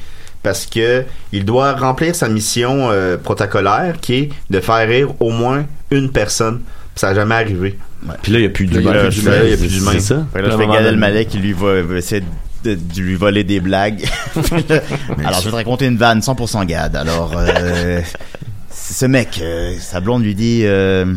[0.45, 5.31] parce que il doit remplir sa mission euh, protocolaire qui est de faire rire au
[5.31, 6.59] moins une personne.
[6.59, 7.77] Puis ça n'a jamais arrivé.
[8.23, 8.93] Puis là, il n'y a plus d'humain.
[8.93, 9.93] il y a plus d'humain.
[9.95, 10.27] C'est ça.
[10.33, 10.85] Fait que là, je fais Gad.
[10.85, 12.23] Elmaleh qui lui va, va essayer
[12.63, 14.05] de lui voler des blagues.
[14.37, 16.97] Alors, je vais te raconter une vanne 100% gad.
[16.97, 18.01] Alors, euh,
[18.71, 20.63] ce mec, euh, sa blonde lui dit...
[20.65, 21.15] Euh,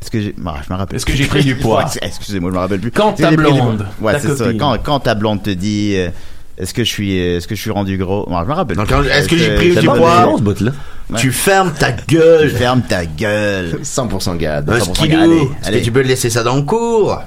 [0.00, 0.34] est-ce que j'ai...
[0.44, 1.84] ah, je me rappelle Est-ce que j'ai pris du poids?
[2.00, 2.90] Excusez-moi, je me rappelle plus.
[2.90, 3.86] Quand ta blonde.
[4.00, 4.52] Ouais, c'est ça.
[4.54, 5.96] Quand, quand ta blonde te dit...
[6.58, 8.26] est-ce que je suis, est-ce que je suis rendu gros?
[8.28, 8.78] Bon, je me rappelle.
[9.10, 10.24] Est-ce que j'ai Euh, pris c'est du poids?
[10.26, 10.72] bon, ce bout-là.
[11.18, 12.50] Tu fermes ta gueule.
[12.50, 13.80] Tu fermes ta gueule.
[13.82, 14.68] 100% gad.
[14.70, 15.16] Un 100% skidoo.
[15.18, 15.80] allez, allez.
[15.80, 17.22] que tu peux laisser ça dans le cours?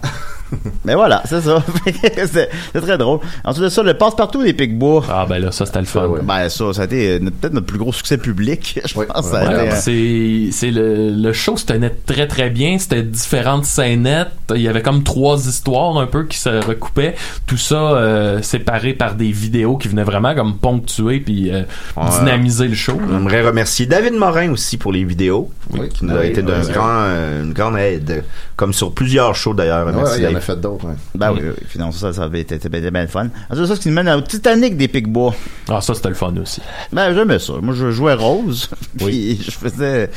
[0.85, 1.63] Mais voilà, c'est ça.
[2.31, 3.19] c'est c'est très drôle.
[3.43, 5.03] Ensuite de ça, le passe-partout des Picbois.
[5.09, 6.07] Ah, ben là, ça, c'était le fun.
[6.23, 8.79] Ben ça, ça a été euh, peut-être notre plus gros succès public.
[8.85, 9.25] Je pense.
[9.25, 12.77] ça a Ouais, été, euh, c'est c'est le, le show se tenait très très bien
[12.77, 17.15] c'était différentes scénettes il y avait comme trois histoires un peu qui se recoupaient
[17.47, 21.63] tout ça euh, séparé par des vidéos qui venaient vraiment comme ponctuer puis euh,
[21.97, 22.03] Ouais.
[22.19, 25.49] dynamiser le show On aimerait remercier David Morin aussi pour les vidéos,
[25.93, 28.23] qui nous a oui, été d'un oui, grand, euh, une grande aide,
[28.57, 29.85] comme sur plusieurs shows d'ailleurs.
[29.85, 30.45] Merci y en a Dave.
[30.45, 30.85] fait d'autres.
[30.87, 30.95] ouais.
[31.15, 33.27] Ben oui, oui, finalement, ça, ça avait été, bien, bien le fun.
[33.49, 35.33] Ensuite ça, ce qui nous mène au Titanic des Picbois.
[35.69, 36.61] ah ça c'était le fun aussi
[36.91, 37.53] Ben, j'aimais ça.
[37.61, 38.69] Moi, je jouais Rose.
[38.97, 40.09] Puis, je faisais.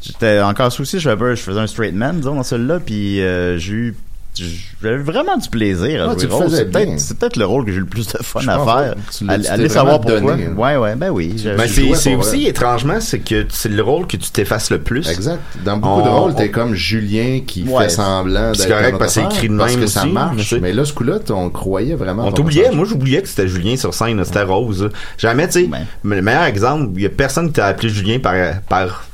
[0.00, 2.80] J'étais encore souci, je faisais, je faisais un straight man, disons, dans celui-là.
[2.80, 3.96] Puis, euh, j'ai eu.
[4.82, 7.80] J'avais vraiment du plaisir à Ah, jouer C'est peut-être, c'est le rôle que j'ai eu
[7.80, 8.94] le plus de fun Je à faire.
[9.16, 10.20] tu Allez, tu t'es allez savoir pourquoi.
[10.20, 10.48] donné.
[10.48, 11.34] Ouais, ouais, ben oui.
[11.44, 12.50] Ben, c'est c'est aussi vrai.
[12.50, 15.08] étrangement, c'est que c'est le rôle que tu t'effaces le plus.
[15.10, 15.38] Exact.
[15.64, 17.84] Dans beaucoup On- de rôles, on- t'es comme Julien qui Ouais.
[17.84, 20.00] fait semblant C'est d'être correct un parce que c'est écrit de même parce que ça
[20.04, 20.36] aussi, marche.
[20.36, 22.24] mais c'est- Mais là, ce coup-là, on croyait vraiment.
[22.26, 24.84] On t'oubliait, moi j'oubliais que c'était Julien sur scène, là, c'était Rose.
[24.84, 24.88] là.
[25.18, 25.68] Jamais, tu sais,
[26.04, 28.34] mais le meilleur exemple, il y a personne qui t'a appelé Julien par,
[28.68, 29.04] par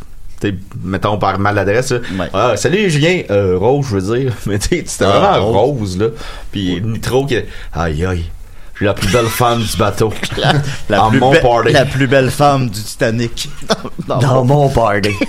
[0.83, 1.93] mettons par maladresse.
[1.93, 1.99] là.
[2.33, 4.33] Ah, salut Julien, euh, Rose, je veux dire.
[4.47, 5.79] Mais tu c'était Ah, vraiment Rose.
[5.81, 6.07] Rose, là.
[6.53, 7.37] Puis Nitro qui
[7.73, 8.25] aïe aïe,
[8.81, 10.13] je suis la plus belle femme du bateau.
[10.89, 11.73] La, En plus mon be- party.
[11.73, 13.49] la plus belle femme du Titanic.
[14.07, 15.11] Dans mon party.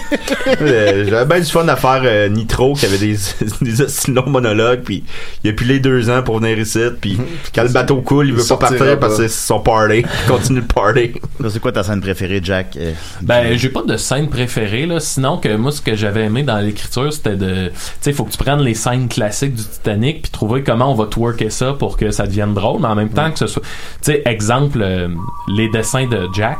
[0.62, 3.16] Euh, J'avais bien du fun à faire euh, Nitro qui avait des,
[3.62, 5.04] des longs monologues puis
[5.43, 7.20] il a plus les deux ans pour venir ici puis
[7.54, 8.97] quand le bateau coule il veut pas partir pas.
[8.97, 11.12] parce que c'est son party il continue le party
[11.50, 12.76] C'est quoi ta scène préférée, Jack?
[12.78, 12.91] Euh,
[13.22, 15.00] Ben, j'ai pas de scène préférée, là.
[15.00, 17.68] Sinon, que moi, ce que j'avais aimé dans l'écriture, c'était de.
[17.70, 20.95] Tu sais, faut que tu prennes les scènes classiques du Titanic, puis trouver comment on
[20.95, 23.63] va twerker ça pour que ça devienne drôle, mais en même temps que ce soit.
[23.63, 25.09] Tu sais, exemple, euh,
[25.55, 26.57] les dessins de Jack.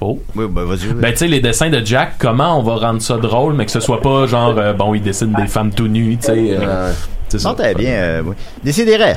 [0.00, 0.18] Oh.
[0.34, 0.88] Oui, ben, vas-y.
[0.92, 3.70] Ben, tu sais, les dessins de Jack, comment on va rendre ça drôle, mais que
[3.70, 6.56] ce soit pas genre, euh, bon, il dessine des femmes tout nues, tu sais.
[6.58, 6.92] euh,
[7.28, 7.48] c'est ça.
[7.50, 7.92] Non, t'es bien.
[7.92, 8.34] Euh, oui.
[8.62, 9.14] Décidérez.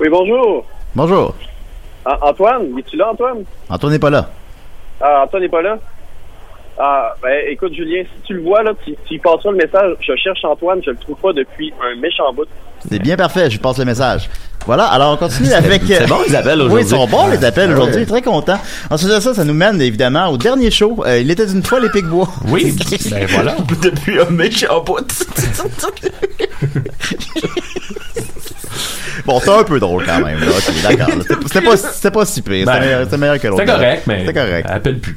[0.00, 0.64] Oui, bonjour.
[0.94, 1.34] Bonjour.
[2.04, 3.44] Ah, Antoine, es-tu là, Antoine?
[3.68, 4.28] Antoine n'est pas là.
[5.00, 5.78] Ah, Antoine n'est pas là?
[6.78, 9.96] Ah, ben, écoute, Julien, si tu le vois, là, tu, tu y passeras le message.
[10.00, 12.46] Je cherche Antoine, je le trouve pas depuis un méchant bout.
[12.88, 14.28] C'est bien parfait, je passe le message.
[14.66, 15.82] Voilà, alors on continue avec...
[15.84, 16.84] euh, C'est bon, les appels Oui, aujourd'hui.
[16.86, 18.58] ils sont bons les appels Ah aujourd'hui, très content.
[18.90, 21.04] Ensuite de ça, ça nous mène évidemment au dernier show.
[21.06, 22.28] Euh, il était une fois les Picbois.
[22.48, 22.76] Oui,
[23.10, 23.56] ben voilà.
[23.82, 24.98] depuis un méchant bout
[29.26, 30.38] Bon, c'est un peu drôle quand même.
[30.40, 30.46] Là.
[30.48, 31.14] Ok, d'accord.
[31.46, 32.54] C'était- pas, c'était pas si pire.
[32.60, 33.60] C'était Ben, meilleur, c'était meilleur que l'autre.
[33.60, 34.20] C'était correct, mais.
[34.20, 34.68] C'était correct.
[34.70, 35.16] Appelle plus.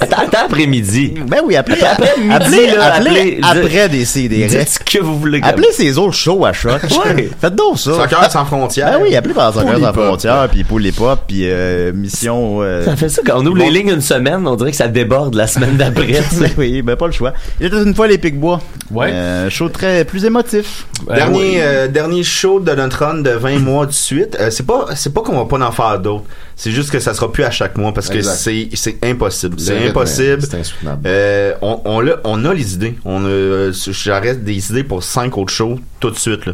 [0.00, 1.14] Attends, attends après-midi.
[1.26, 4.46] Ben oui, appelez, Après midi, appelez, là, appelez appelez- après des CDR.
[4.48, 5.40] Dites ce que vous voulez.
[5.42, 6.80] Appelez ces autres shows à choc.
[7.06, 7.28] Ouais.
[7.40, 7.92] Faites donc ça.
[7.94, 11.42] Soccer sans frontières Ben oui, appelez par Soccer sans frontières, puis pour les pop, puis
[11.44, 12.58] euh, mission.
[12.62, 14.88] euh, Ça fait ça quand on ouvre les lignes une semaine, on dirait que ça
[14.88, 16.06] déborde la semaine d'après.
[16.30, 16.40] tu sais.
[16.40, 17.32] Ben oui, ben pas le choix.
[17.60, 18.60] Il était une fois les Picbois.
[18.90, 19.10] Ouais.
[19.12, 20.86] Euh, show très plus émotif.
[21.08, 24.86] dernier euh, dernier show de notre run de 20 mois de suite Euh, c'est pas
[24.94, 26.24] c'est pas qu'on va pas en faire d'autres
[26.56, 29.62] c'est juste que ça sera plus à chaque mois parce que c'est c'est impossible Le
[29.62, 31.02] c'est impossible C'est insoutenable.
[31.06, 32.94] Euh, on, on, l'a- on a les idées.
[33.04, 36.52] On a, euh, j'arrête des idées pour cinq autres shows tout de suite, là.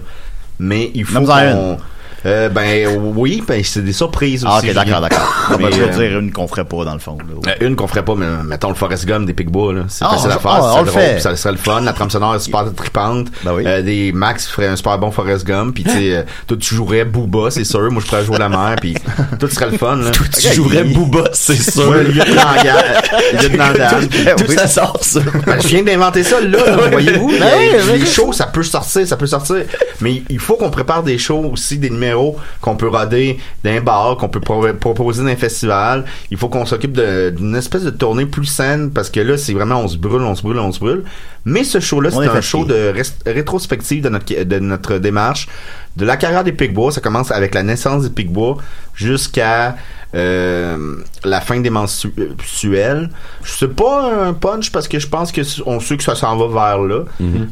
[0.59, 1.19] Mais il faut
[1.55, 1.79] qu'on...
[2.25, 4.69] Euh, ben oui, ben c'est des surprises Ah, aussi.
[4.69, 5.29] ok, d'accord, d'accord.
[5.51, 7.19] On va veux euh, dire une qu'on ferait pas dans le fond.
[7.19, 7.51] là.
[7.61, 9.83] euh, une qu'on ferait pas, mais mettons le Forest Gum des Picbois, là.
[9.89, 11.13] C'est Ah, facile à faire, ah, c'est on le drôle, fait.
[11.15, 11.81] puis ça serait le fun.
[11.81, 13.27] La trame sonore est super tripante.
[13.45, 13.65] Ben oui.
[13.67, 17.05] Euh, des Max ferait un super bon Forest Gum, puis tu sais, toi tu jouerais
[17.05, 17.91] Booba, c'est sûr.
[17.91, 18.95] Moi je pourrais jouer la mer, puis
[19.41, 20.11] tout serait le fun, là.
[20.13, 21.89] Tu jouerais Booba, c'est sûr.
[21.89, 24.09] Ouais, le lieutenant Dan.
[24.37, 24.55] Tout Oui.
[24.57, 25.21] ça sort, ça.
[25.47, 26.59] Ben, je viens d'inventer ça là,
[26.91, 27.29] voyez-vous.
[27.29, 29.65] Ben Les- ben shows, ça peut sortir, ça peut sortir.
[30.01, 32.12] Mais il faut qu'on prépare des shows aussi, des numéros
[32.61, 36.05] qu'on peut roder d'un bar, qu'on peut pro- proposer d'un festival.
[36.31, 36.99] Il faut qu'on s'occupe
[37.37, 40.35] d'une espèce de tournée plus saine parce que là, c'est vraiment on se brûle, on
[40.35, 41.05] se brûle, on se brûle.
[41.45, 45.49] Mais ce show-là, c'est est un show de rétrospective de notre, de notre démarche.
[45.97, 48.57] De la carrière des Picbois, ça commence avec la naissance des Picbois
[48.95, 49.77] jusqu'à
[50.15, 53.11] euh, la fin des mensuels.
[53.45, 56.47] C'est pas un punch parce que je pense que on sait que ça s'en va
[56.49, 57.05] vers là,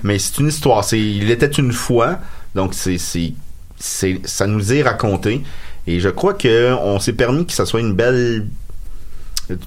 [0.03, 0.85] mais c'est une histoire.
[0.85, 2.19] C'est il était une fois,
[2.55, 2.97] donc c'est
[3.81, 5.43] c'est ça nous est raconté
[5.87, 8.47] et je crois que on s'est permis que ça soit une belle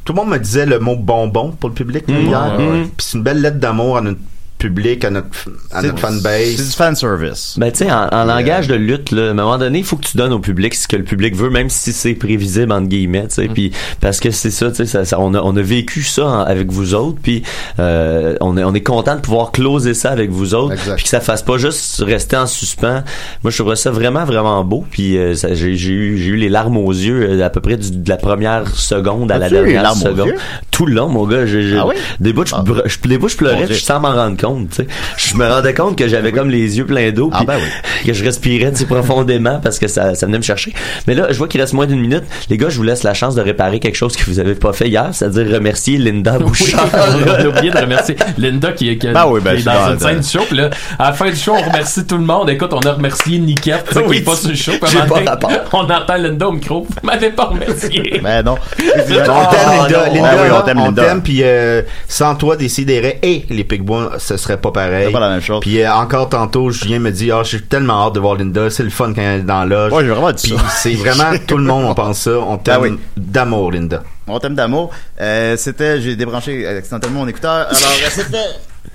[0.05, 2.15] tout le monde me disait le mot bonbon pour le public Mhm.
[2.21, 2.55] hier.
[2.95, 4.19] Puis c'est une belle lettre d'amour à notre
[4.67, 5.27] public, à notre,
[5.71, 6.55] à notre fanbase.
[6.55, 7.55] C'est du fan service.
[7.57, 9.97] Ben, tu sais, en, en langage de lutte, là, à un moment donné, il faut
[9.97, 12.87] que tu donnes au public ce que le public veut, même si c'est prévisible, entre
[12.87, 13.53] guillemets, tu sais, Mm.
[13.53, 16.25] puis parce que c'est ça, tu sais, ça, ça- on, a, on a vécu ça
[16.25, 17.43] en- avec vous autres, puis
[17.79, 21.09] euh, on, est, on est content de pouvoir closer ça avec vous autres, puis que
[21.09, 23.03] ça fasse pas juste rester en suspens.
[23.43, 26.35] Moi, je trouve ça vraiment, vraiment beau, puis euh, ça- j'ai j'ai eu, j'ai eu
[26.37, 29.49] les larmes aux yeux euh, à peu près du- de la première seconde à la
[29.49, 30.33] dernière seconde.
[30.71, 31.95] Tout le long, mon gars, j'ai j'ai- Ah oui?
[32.19, 34.75] des bouts, je, br- je- des bouts, je pleurais, puis sans m'en rendre compte, tu
[34.83, 34.87] sais.
[35.17, 37.67] Je me rendais compte que j'avais comme les yeux pleins d'eau, Ah ben oui.
[38.05, 40.73] que je respirais tu sais, profondément parce que ça, ça venait me chercher.
[41.07, 42.23] Mais là, je vois qu'il reste moins d'une minute.
[42.49, 44.73] Les gars, je vous laisse la chance de réparer quelque chose que vous avez pas
[44.73, 46.87] fait hier, c'est-à-dire remercier Linda Bouchard.
[46.93, 49.99] on a oublié de remercier Linda qui, qui, Ben oui, ben, qui est dans une
[49.99, 50.45] scène du show.
[50.47, 52.49] Puis là, à la fin du show, on remercie tout le monde.
[52.49, 54.71] Écoute, on a remercié Niquette, qui est pas sur le show.
[54.79, 54.87] Pas.
[55.73, 56.81] On entend Linda au micro.
[56.89, 58.19] Vous m'avez pas remercié.
[58.23, 58.55] Ben non.
[58.79, 60.07] On t'aime, Ah, Linda.
[60.07, 60.13] non.
[60.13, 61.03] Linda, Ah oui, on t'aime, on Linda.
[61.03, 65.05] t'aime, puis euh, sans toi, Décideret et les Picbois, ce serait pas pareil.
[65.07, 65.59] C'est pas la même chose.
[65.61, 68.69] Puis euh, encore tantôt, Julien me dit, ah, j'ai tellement hâte de voir Linda.
[68.69, 69.91] C'est le fun quand elle est dans la loge.
[69.93, 70.69] Ouais, j'ai vraiment dit Puis ça.
[70.77, 72.31] c'est vraiment tout le monde, on pense ça.
[72.31, 72.99] On t'aime Ah oui.
[73.17, 74.03] d'amour, Linda.
[74.27, 77.51] Mon thème d'amour, euh, c'était, j'ai débranché accidentellement mon écouteur.
[77.67, 78.37] Alors, euh, c'était,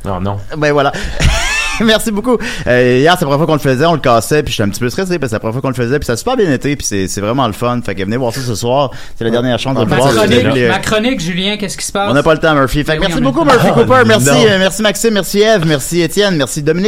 [0.05, 0.39] Non, non.
[0.57, 0.93] ben voilà.
[1.85, 2.37] Merci beaucoup.
[2.67, 4.71] Euh, hier, c'est la première fois qu'on le faisait, on le cassait, puis j'étais un
[4.71, 6.17] petit peu stressé parce que c'est la première fois qu'on le faisait, puis ça a
[6.17, 7.81] super bien été, puis c'est, vraiment le fun.
[7.85, 8.91] Fait que venez voir ça ce soir.
[9.17, 10.15] C'est la dernière chance de le Ma voir.
[10.15, 12.11] chronique, ma chronique, Julien, qu'est-ce qui se passe?
[12.11, 12.85] On n'a pas le temps, Murphy.
[12.85, 13.45] Fait que oui, merci beaucoup.
[13.45, 14.03] Murphy Cooper.
[14.07, 16.87] Merci, euh, merci Maxime, merci Eve, merci Étienne, merci Dominique.